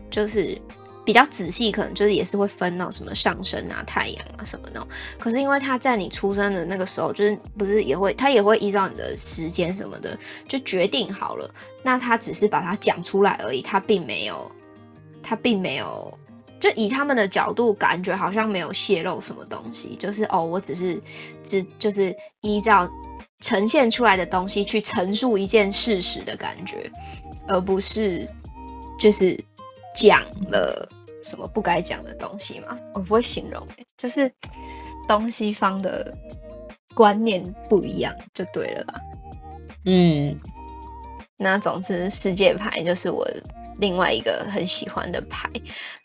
[0.09, 0.57] 就是。
[1.05, 4.85] 比较仔细，可能就是也是会分到什么上升啊、太阳啊什么的。
[5.19, 11.49] 可是因为他在你出生的那个时候，就是不是也会，他也会依照你的时间什么的就决定好了。
[11.83, 14.51] 那他只是把它讲出来而已，他并没有，
[15.21, 16.17] 他并没有，
[16.59, 20.99] 就以他们的角度感觉好像没有泄露什么东西，就是哦，我只是
[21.43, 22.89] 只就是依照
[23.41, 26.91] 呈现出来的东西去陈述一件事实的感觉，
[27.47, 28.27] 而不是
[28.99, 29.39] 就是
[29.95, 30.21] 讲
[30.51, 30.89] 了。
[31.23, 32.77] 什么不该讲的东西吗？
[32.93, 33.67] 我不会形容，
[33.97, 34.31] 就是
[35.07, 36.15] 东西方的
[36.93, 39.01] 观念不一样就对了啦。
[39.85, 40.37] 嗯，
[41.35, 43.27] 那总之世界牌就是我
[43.79, 45.49] 另外一个很喜欢的牌，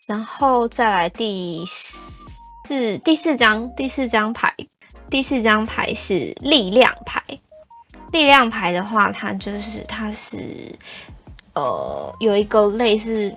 [0.06, 4.50] 然后再来第四第四张第四张牌，
[5.10, 7.22] 第四张牌是力量牌。
[8.10, 10.38] 力量牌的话，它就是它是
[11.52, 13.36] 呃有一个类似。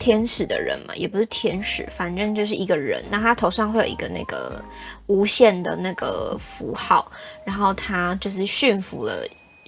[0.00, 3.04] 天使的人嘛，也不是天使，反正就是一个人。
[3.10, 4.64] 那他头上会有一个那个
[5.06, 7.12] 无限的那个符号，
[7.44, 9.22] 然后他就是驯服了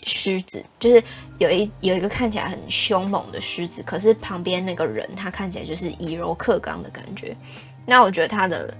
[0.04, 1.04] 狮子，就是
[1.38, 7.36] 有一有一个看起来很凶猛的狮子，可是旁边那个人他看起来就是以柔克刚的感觉。
[7.84, 8.74] 那我觉得他的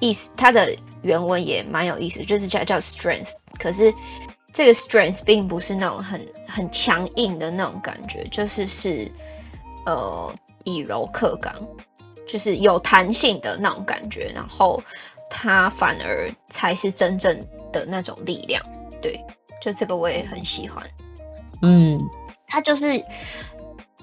[0.00, 3.92] 意思，他的原文也蛮有意思，就是叫叫 strength，可是
[4.54, 9.12] 这个 strength 并不是那种很很强硬的那种感觉，就是是
[9.84, 10.34] 呃。
[10.64, 11.54] 以柔克刚，
[12.26, 14.82] 就是有弹性的那种感觉，然后
[15.30, 17.38] 它反而才是真正
[17.72, 18.64] 的那种力量。
[19.00, 19.20] 对，
[19.60, 20.82] 就这个我也很喜欢。
[21.62, 22.00] 嗯，
[22.46, 23.02] 他就是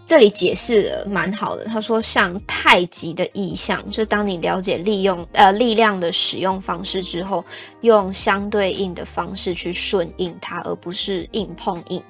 [0.06, 1.66] 这里解释的蛮好的。
[1.66, 7.44] 他说，像太极的意象，就当你了解利用呃力量的使用方式之后，
[7.82, 12.04] 用相对应的方式去顺应它，而不是硬碰硬。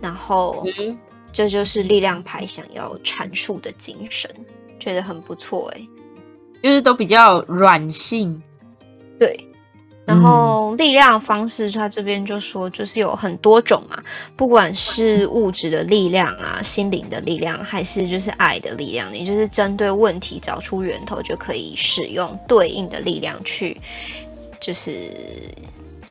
[0.00, 0.64] 然后。
[0.78, 0.98] 嗯
[1.32, 4.30] 这就是力量牌想要阐述的精神，
[4.78, 5.88] 觉得很不错哎，
[6.62, 8.42] 就是都比较软性，
[9.18, 9.44] 对。
[10.06, 14.02] 然后力量方式，他这边就说，就是有很多种嘛，
[14.36, 23.78] 不管是物质的力量啊、心灵的力量，还是就是爱的力量，你就是针对问题找出源头，就可以使用对应的力量去，
[24.58, 25.12] 就是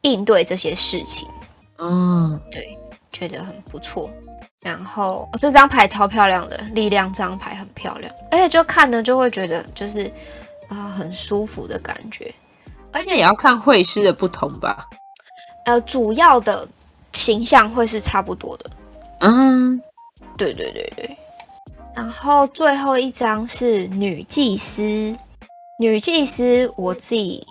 [0.04, 1.28] 应对这些事情。
[1.80, 2.78] 嗯，对，
[3.12, 4.12] 觉得很不错。
[4.62, 10.06] 然后、哦、这张牌超漂亮的，力量这张牌很漂亮，而且就看的就会觉得就是
[10.68, 12.34] 啊、呃、很舒服的感觉，
[12.92, 14.86] 而且也要看会师的不同吧，
[15.66, 16.68] 呃，主要的
[17.14, 18.70] 形象会是差不多的，
[19.20, 19.80] 嗯，
[20.36, 21.18] 对对对对，
[21.96, 25.16] 然后最后一张是女祭司，
[25.80, 27.46] 女祭司我自己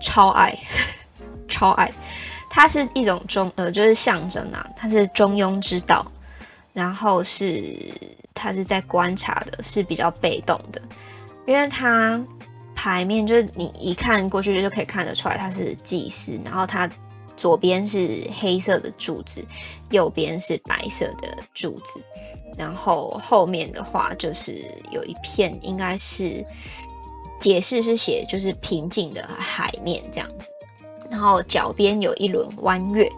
[0.00, 0.58] 超爱，
[1.46, 1.92] 超爱，
[2.48, 6.04] 它是一种中呃就是象征啊，它是中庸之道。
[6.76, 7.74] 然后是
[8.34, 10.82] 他是在观察的，是比较被动的，
[11.46, 12.22] 因为他
[12.74, 16.86] 牌面就是你一看过去就可以看得出来他是祭司，然后他
[17.34, 19.42] 左边是黑色的柱子，
[19.88, 21.98] 右边是白色的柱子，
[22.58, 26.44] 然后后面的话就是有一片应该是
[27.40, 30.50] 解释是写就是平静的海面这样子，
[31.10, 33.10] 然后脚边有一轮弯月，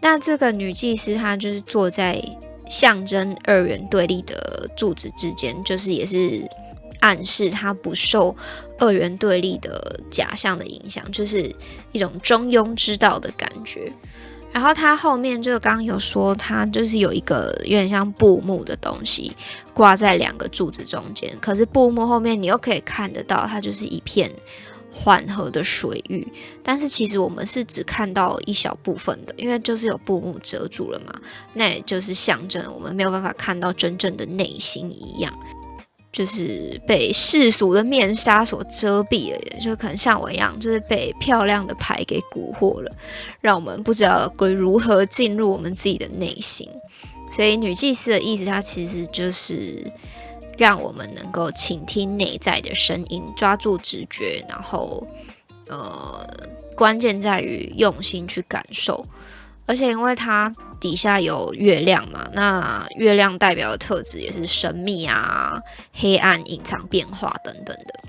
[0.00, 2.20] 那这个女祭司她就是坐在。
[2.68, 6.42] 象征二元对立的柱子之间，就是也是
[7.00, 8.34] 暗示它不受
[8.78, 11.54] 二元对立的假象的影响，就是
[11.92, 13.92] 一种中庸之道的感觉。
[14.52, 19.32] 然后它后面就刚刚有说，它就是有一个有点像布幕的东西
[19.72, 24.30] 挂在两个柱子中间，可是布幕后面你又可以看得到，它就是一片
[24.96, 26.24] 缓和的水域，
[26.62, 31.12] 但是其实我们是只看到一小部分的，因为就是有布幕遮住了嘛，
[31.54, 35.32] 那也就是象征我们没有办法看到真正的内心一样，
[36.12, 42.90] 就是被世俗的面纱所遮蔽了，就可能像我一样，就是被漂亮的牌给蛊惑了，
[43.40, 46.68] 让我们不知道该如何进入我们自己的内心。
[47.32, 49.92] 所以女祭司的意思，它其实就是。
[50.56, 55.06] 让我们能够倾听内在的声音，抓住直觉，然后，
[55.68, 56.26] 呃，
[56.76, 59.04] 关键在于用心去感受。
[59.66, 65.58] 而且，因为它底下有月亮嘛，那月亮代表的特质也是神秘啊、
[65.94, 68.00] 黑暗、隐藏、变化等等的。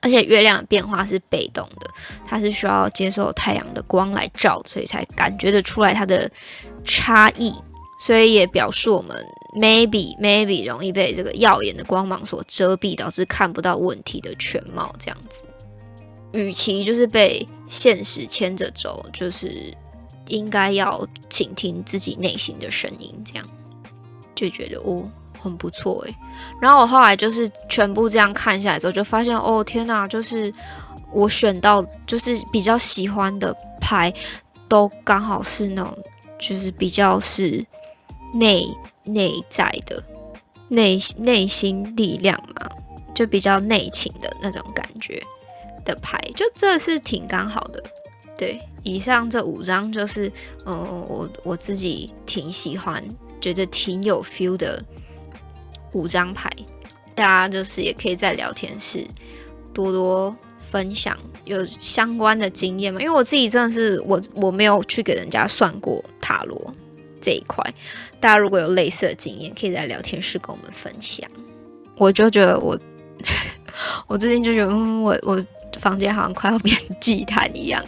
[0.00, 1.90] 而且，月亮的变化是被动的，
[2.24, 6.30] 它是需要接受太阳的光来照，所以才感觉得出来它的
[6.84, 7.52] 差异。
[8.00, 9.16] 所以也表示我们。
[9.52, 14.94] maybe maybe 容易被这个耀眼的光芒所遮蔽，导致看不到问题的全貌。
[14.96, 15.42] 这样子，
[16.30, 19.74] 与其就是被现实牵着走，就是
[20.28, 23.12] 应该要倾听自己内心的声音。
[23.24, 23.44] 这样
[24.36, 25.02] 就觉得哦，
[25.36, 26.14] 很不错诶。
[26.60, 30.54] 然后我后来就是全部这样看下来之后，就发现哦，天哪，就是
[31.12, 34.14] 我选到就是比较喜欢的牌，
[34.68, 35.98] 都刚好是那种
[36.38, 37.66] 就是比较是
[38.34, 38.66] 内。
[39.02, 40.00] 内在的
[40.68, 42.68] 内内心力量嘛，
[43.14, 45.20] 就比较内情的那种感觉
[45.84, 47.82] 的牌，就这是挺刚好的。
[48.36, 50.28] 对，以上这五张就是，
[50.66, 53.02] 嗯、呃，我我自己挺喜欢，
[53.40, 54.80] 觉得挺有 feel 的
[55.92, 56.48] 五张牌。
[57.14, 59.04] 大家就是也可以在聊天室
[59.72, 66.72] 多多分享有相关的经验嘛，因为我自己真的是我我没有去给人家算过塔罗。
[67.20, 67.62] 这一块，
[68.18, 71.28] 大家如果有类似的经验，可以在聊天室跟我们分享。
[71.96, 72.78] 我就觉得我，
[74.06, 75.40] 我最近就觉得，嗯，我我
[75.78, 77.84] 房间好像快要变祭坛一样，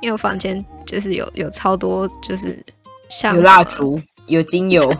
[0.00, 2.64] 因为我房间就是有有超多，就是
[3.08, 4.92] 像有蜡烛、有精油，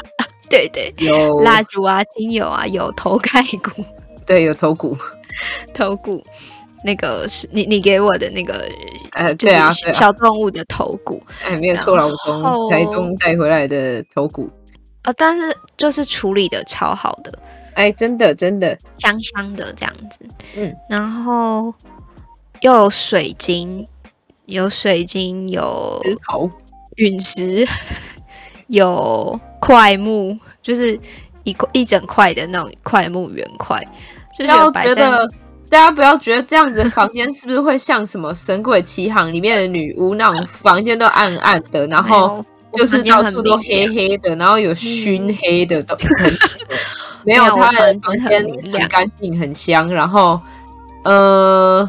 [0.50, 1.40] 对对，有。
[1.40, 3.84] 蜡烛啊、精油啊，有头盖骨，
[4.26, 4.96] 对，有头骨，
[5.72, 6.24] 头骨。
[6.84, 8.66] 那个是你你给我的那个
[9.12, 14.48] 呃，对啊，小动物的头骨，哎，没有错了，我从台中带回来的头骨，
[15.02, 17.38] 呃，但是就是处理的超好的，
[17.74, 18.78] 哎，真的真的。
[18.98, 20.20] 香香的这样子，
[20.56, 21.74] 嗯，然后
[22.60, 23.86] 又有水晶，
[24.46, 26.50] 有水晶，有石头。
[26.96, 27.66] 陨石，
[28.68, 30.98] 有块木，就是
[31.44, 33.82] 一块一整块的那种块木圆块，
[34.38, 35.10] 就是摆在。
[35.70, 45.96] 大家不要觉得这样子的房间是不是会像什么《神鬼奇航》里面的女巫那种房间都暗暗的，然后就是到处都黑黑的，然后有熏黑的都
[47.22, 49.88] 没有，他的房间很干净很香。
[49.88, 50.40] 然后，
[51.04, 51.88] 呃，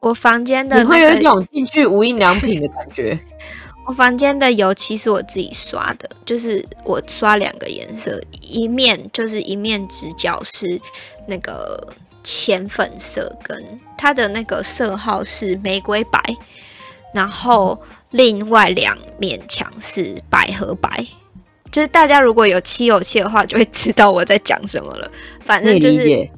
[0.00, 3.16] 我房间的、那个、你会有一种进去无印良品的感觉。
[3.86, 10.80] 我房间的油漆是我自己刷的，就是我刷两个颜色，一面就是一面直角是
[11.28, 11.86] 那个。
[12.26, 13.56] 浅粉色跟
[13.96, 16.20] 它的那个色号是玫瑰白，
[17.14, 21.06] 然后另外两面墙是百合白。
[21.70, 25.08] 就是大家如果有漆油漆的话，就会知道我在讲什么了。
[25.44, 26.28] 反正就是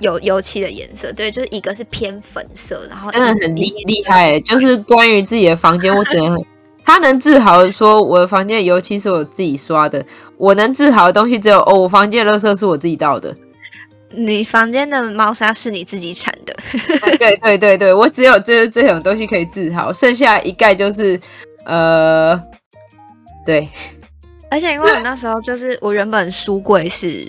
[0.00, 4.40] 有油漆的颜色，对，就是一个是偏粉色，然后真的很厉厉害。
[4.40, 6.44] 就是关于自己的房间，我只能
[6.84, 10.04] 他能自豪的说，我的房间的油漆是我自己刷的。
[10.36, 13.32] 我能自豪的东西只有哦，我房间的垃圾是我自己倒的。
[14.10, 16.56] 你房间的猫砂是你自己铲的？
[17.18, 21.20] 对对对对，我只有这这种东西可以治好，剩下一概就是
[21.64, 22.40] 呃，
[23.44, 23.68] 对。
[24.50, 27.22] 而且因为我那时候就是我原本书柜是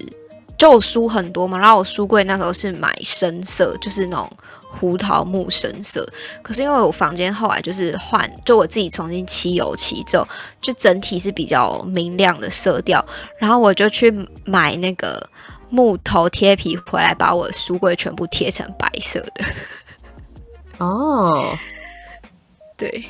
[0.57, 4.31] 就我书很多嘛，然后我书柜那时候是买深色，就是那种
[4.69, 6.07] 胡桃木深色。
[6.41, 10.25] 可是因为我房间后来就是换，就我自己重新漆油漆之后，
[10.61, 13.05] 就整体是比较明亮的色调，
[13.37, 14.09] 然后我就去
[14.45, 15.29] 买那个。
[15.69, 19.45] 木头贴皮回来，把我书柜全部贴成白色的。
[20.79, 21.55] 哦，
[22.77, 23.05] 对，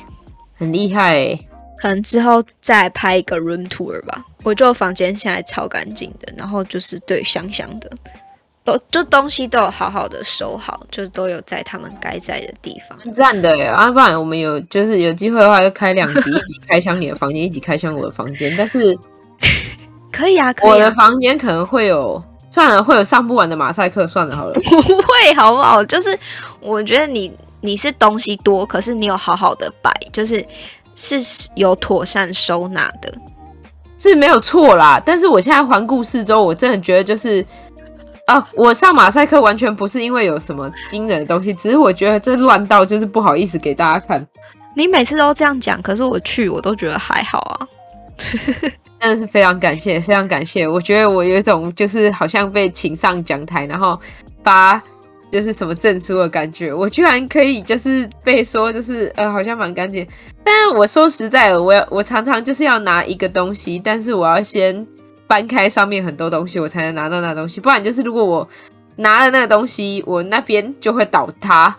[0.58, 1.38] 很厉害。
[1.78, 4.22] 可能之后再拍一个 room tour 吧。
[4.42, 7.90] 我就房间现在超干净的，然后就是对香香的，
[8.64, 13.12] 都就东西都有好好的收好，就都有在他们该在的地方。
[13.12, 13.64] 赞的耶！
[13.64, 18.54] 啊，不然我们有就是有机会的话，就开两集，一起开箱你的房间，一起开箱我的房间。
[18.58, 18.98] 但是
[20.12, 22.22] 可以啊，可以啊，我的房间可能会有。
[22.52, 24.06] 算了，会有上不完的马赛克。
[24.06, 25.84] 算了，好了， 不会，好不好？
[25.84, 26.18] 就是
[26.60, 30.44] 我觉得你你是东西多，可是你有好好的摆，就是
[30.96, 31.16] 是
[31.54, 33.12] 有妥善收纳的，
[33.98, 35.00] 是没有错啦。
[35.04, 37.44] 但是我现在环顾四周，我真的觉得就是
[38.26, 44.26] 啊，我上马赛克完全不是因为有什么惊人的东西，只是我觉得这乱到就是不好意思给大家看。
[44.74, 47.66] 你每次都这样讲，可是我去我都觉得还好啊。
[49.00, 50.68] 真的是非常感谢，非常感谢。
[50.68, 53.98] 我觉得我有一种就是好像被请上讲台，然后
[54.44, 54.80] 发
[55.32, 56.72] 就是什么证书的感觉。
[56.72, 60.06] 我居然可以就是被说就是呃好像蛮干净，
[60.44, 64.86] 但是我说实在的，我我常常就是要拿一个东西，但是我要先
[65.26, 67.58] 搬开上面很多东西，我才能拿到那东西。
[67.58, 68.46] 不然就是如果我
[68.96, 71.74] 拿了那个东西，我那边就会倒塌。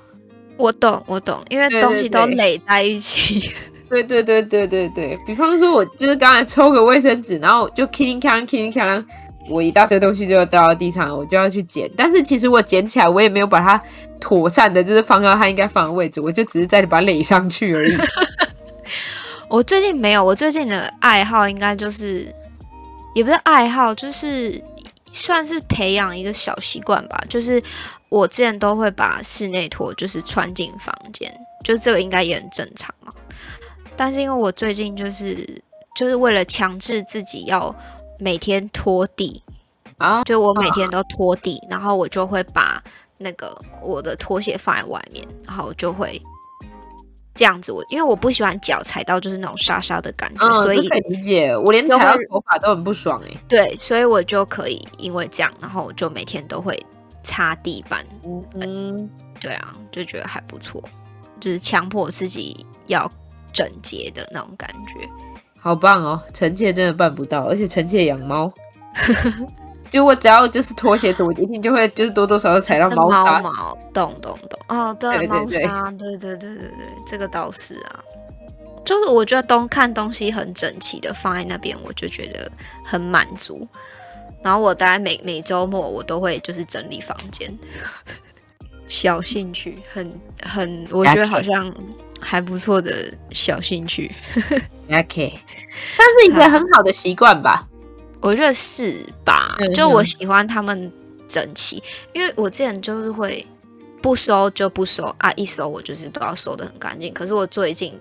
[0.58, 3.40] 我懂，我懂，因为东西都垒在一起。
[3.40, 3.71] 对对对
[4.04, 9.06] 对对对对对，比方说，我就是刚才抽个卫生纸，然后就 killing killing killing killing，
[9.50, 11.92] 我一大堆东西就掉到地上，我就要去捡。
[11.98, 13.82] 但是其实我捡起来，我也没有把它
[14.20, 17.92] 妥善的，就是放到它应该放的位置，我就只是在把它垒上去而已。
[19.50, 22.34] 我最近没有，我最近的爱好应该就是，
[23.14, 24.62] 也不是爱好，就是
[25.12, 27.62] 算是培养一个小习惯吧，就是。
[28.12, 31.34] 我之前都会把室内拖就是穿进房间，
[31.64, 33.14] 就这个应该也很正常嘛。
[34.02, 35.48] 但是因为我最近就是
[35.96, 37.74] 就是为了强制自己要
[38.18, 39.44] 每天拖地
[40.00, 42.84] 啊，就我每天都拖地，然后我就会把
[43.20, 46.20] 那个我的拖鞋放在外面，然后就会
[47.36, 47.72] 这样子。
[47.72, 51.56] 我因为我不喜欢脚踩到就是那种沙沙的感觉，嗯、所以可以理解。
[51.56, 53.40] 我连踩到头发都很不爽哎、欸。
[53.48, 56.76] 对，所以我就可以因为这样，然后我就每天都会。
[57.24, 58.04] 擦地板，
[58.56, 59.08] 嗯，
[59.40, 60.82] 对啊，就觉得还不错，
[61.40, 63.08] 就是强迫自己要
[63.54, 65.08] 整洁的那种感觉，
[65.60, 66.22] 好棒哦！
[66.34, 68.52] 臣妾真的办不到，而且臣妾养猫，
[69.90, 76.18] 就我只要就是拖鞋子，我一定就会就是多多少少踩到猫毛毛，懂懂懂，哦，对，猫砂，对。
[76.18, 76.70] 对对对对，
[77.06, 78.00] 这个倒是啊，
[78.86, 82.50] 就是我觉得东看东西很整齐的放在那边，我就觉得
[82.86, 83.68] 很满足。
[84.44, 87.56] 然后我大概每每周末我都会就是整理房间，
[88.88, 91.72] 小兴趣，很很，我觉得好像
[92.22, 94.10] 还不错的小兴趣。
[94.90, 95.40] OK，
[95.98, 97.68] 但是一个很好的习惯吧？
[98.22, 99.58] 我觉得是吧？
[99.76, 100.92] 就我喜欢他们
[101.28, 101.82] 整齐，
[102.14, 103.46] 因为我之前就是会
[104.02, 107.14] 不收就不收啊，一收我就是都要收的很干净。
[107.14, 108.00] 可是我最近。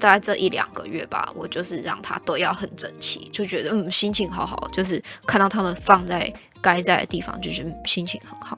[0.00, 8.56] 在这一两个月吧，我就是让他都要很整齐，就觉得嗯，心情好好，就是看到他们放在该在的地方，就觉得心情很好。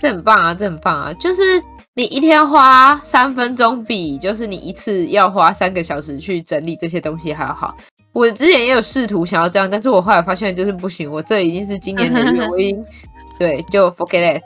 [0.00, 1.12] 这很棒啊，这很棒啊！
[1.14, 1.60] 就是
[1.96, 7.76] 你一天花三分钟，比就是你一次要花三个小时去整理这些东西还要好。
[8.12, 12.84] 我之前也有试图想要这样，但是我后来发现就是不行，我这已经是今年的月，我已经
[13.38, 14.42] 对就 forget it，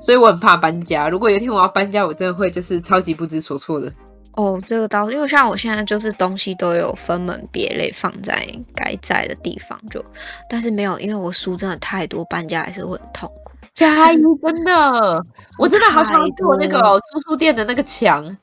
[0.00, 1.08] 所以我很怕搬家。
[1.08, 3.92] 如果有一天我要搬家，我真的会就是超级不知所措的。
[4.36, 8.40] 哦，这个倒是，因为像我现在就是东西都有分门别类放在
[8.76, 10.00] 该在的地方，就
[10.48, 13.37] 但是没有，因为我书真的太多，搬家还是会很痛苦。
[13.78, 15.26] 加油，真的，
[15.58, 18.36] 我真的好想做那个租书店的那个墙。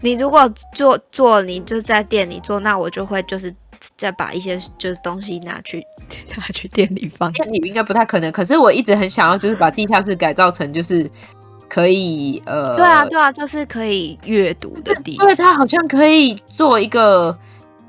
[0.00, 3.54] 你如果做做，你就在店里做，那我就会就是
[3.96, 5.84] 再把一些就是东西拿去
[6.36, 7.30] 拿去店里放。
[7.32, 11.10] 店里应该不太可能，可是我一直很想要，就是把地下室改造成就是。
[11.70, 15.26] 可以，呃，对啊，对啊，就是可以阅读的地方。
[15.26, 17.38] 对，它好像可以做一个，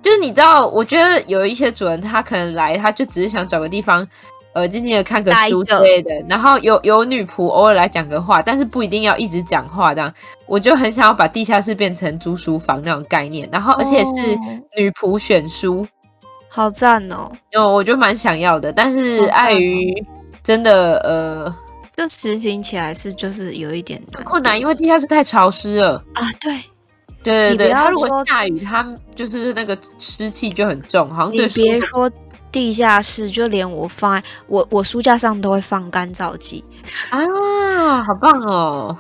[0.02, 4.06] 就是你知道，我觉得有一些主人他可能来，他就只是想找个地方，
[4.60, 6.12] 呃，静静的看个书之类的。
[6.28, 10.14] 然后有有女仆偶尔来讲个话，但是不一定要一直讲话这样。
[10.46, 14.36] 我就很想要把地下室变成租书房那种概念，然后而且是
[14.78, 15.88] 女仆选书，
[16.50, 17.32] 好赞哦！
[17.54, 20.06] 哦，我就蛮想要的，但是碍于
[20.44, 21.56] 真的，呃。
[21.98, 26.24] 就实行起来是就是有一点困难，因为地下室太潮湿了啊！
[26.40, 26.54] 对，
[27.22, 31.46] 对对对，它如果下雨，它就是那个湿气就很重，好像对。
[31.46, 32.10] 你别说
[32.52, 36.64] 地下室，就连我放在我我书架上都会放干燥剂
[37.10, 38.98] 啊，好棒哦！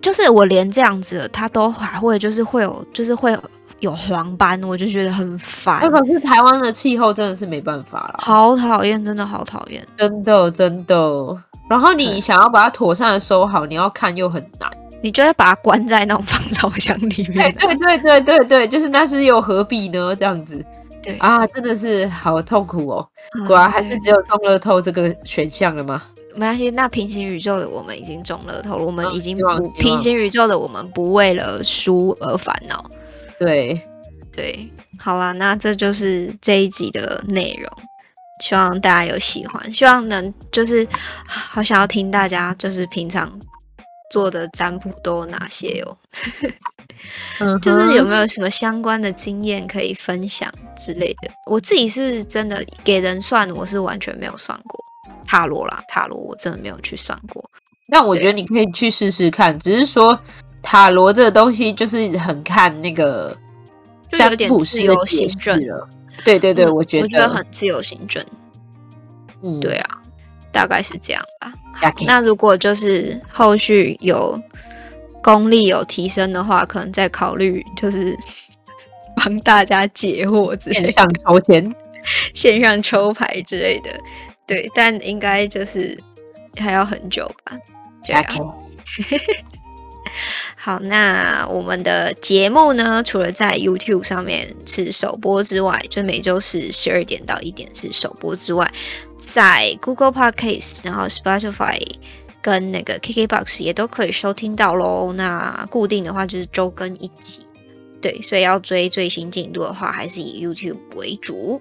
[0.00, 3.36] 就是我连这样子，它都还会就是会有就是会
[3.80, 5.80] 有黄斑，我就觉得很烦。
[5.90, 10.96] 可是台湾的气候真的是没办法了，好讨厌，真的好讨厌，真的真的。
[11.68, 14.70] 然后你想要把它妥善的收好，你要看又很难，
[15.02, 17.54] 你就会把它关在那种 防潮箱里面。
[17.54, 20.14] 对对对对对，就是那是又何必呢？
[20.14, 20.62] 这样子，
[21.04, 23.08] 对啊，真的是好痛苦哦。
[23.46, 26.02] 果然还是只有中乐透这个选项了吗？
[26.34, 32.84] 没关系，那平行宇宙的我们已经中乐透了，我们已经不平行宇宙的我们不为了输而烦恼。
[33.38, 33.80] 对
[34.32, 37.70] 对，好啦，那这就是这一集的内容。
[38.42, 40.84] 希望大家有喜欢，希望能就是
[41.24, 43.38] 好想要听大家就是平常
[44.10, 45.96] 做的占卜都有哪些哦，
[47.60, 51.30] 就是有没有什么相关的经验可以分享之类的？
[51.50, 54.84] 我自己是真的给人算，我是完全没有算过，
[55.26, 57.44] 塔罗啦，塔罗我真的没有去算过。
[57.88, 60.18] 但我觉得你可以去试试看，只是说
[60.62, 63.36] 塔罗这个东西就是很看那个
[64.10, 65.88] 占卜师的行政了。
[66.24, 68.24] 对对对，我觉得我觉得很自由行政。
[69.42, 70.00] 嗯，对啊，
[70.50, 71.52] 大概是这样吧。
[72.06, 74.40] 那如果就是后续有
[75.24, 78.14] 功力有提升的话，可能再考虑就是
[79.16, 81.74] 帮大家解惑之类的，线上抽签、
[82.34, 83.90] 线上抽牌之类的。
[84.46, 85.98] 对，但应该就是
[86.58, 87.56] 还要很久吧。
[88.06, 88.22] 对啊。
[90.56, 98.70] 好，那我们的节目呢，除了在 YouTube 上面是首播之外，就每周是十二点到一点是首播之外，
[99.18, 101.80] 在 Google Podcast，然后 Spotify
[102.44, 105.14] 跟那个 KKBox 也都可以收听到喽。
[105.14, 107.40] 那固定的话就是周更一集，
[108.02, 111.58] 对，所以要追最新进度的话，还是以 YouTube 为主。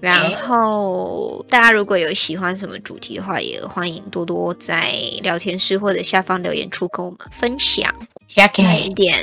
[0.00, 4.90] 然后大家如果有喜欢什么主题的话，也欢迎多多在
[5.22, 7.94] 聊天室或者下方留言处跟我们分享，
[8.36, 9.22] 来一点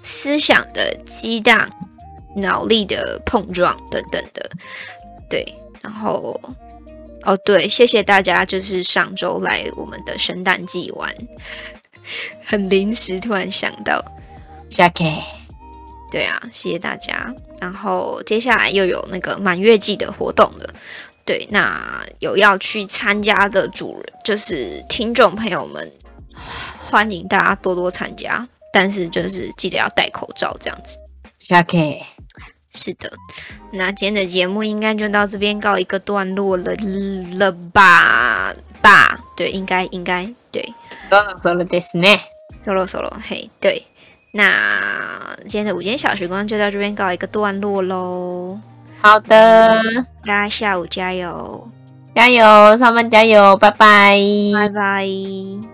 [0.00, 1.70] 思想的激荡、
[2.36, 4.50] 脑力的碰撞等等的。
[5.28, 5.46] 对，
[5.82, 6.38] 然后
[7.24, 11.14] 哦对，谢谢大家，就是上周来我们的圣诞季玩，
[12.44, 14.02] 很临时突然想到，
[14.70, 15.22] 下 K，
[16.10, 17.32] 对啊，谢谢大家。
[17.60, 20.74] 然后接下来又有那个满月季的活动了，
[21.26, 25.92] 对，那有要去参加的主人，就是听众朋友们，
[26.78, 30.96] 欢迎大家多多参加，但是就是记得要戴口罩这样子。
[31.54, 32.02] OK，
[32.73, 33.11] 是的，
[33.71, 36.73] 那今天的节目应该就到这边告一个段落了
[37.37, 38.53] 了吧？
[38.81, 40.73] 吧，对，应该应该对。
[41.09, 42.19] Solo solo ですね。
[42.63, 43.85] Solo solo，嘿，对。
[44.31, 48.59] 那今天的午间小时光就到这边告一个段落喽。
[49.01, 49.81] 好的，
[50.25, 51.71] 大家下午加油，
[52.13, 54.19] 加油，上班加油，拜拜，
[54.53, 55.68] 拜拜。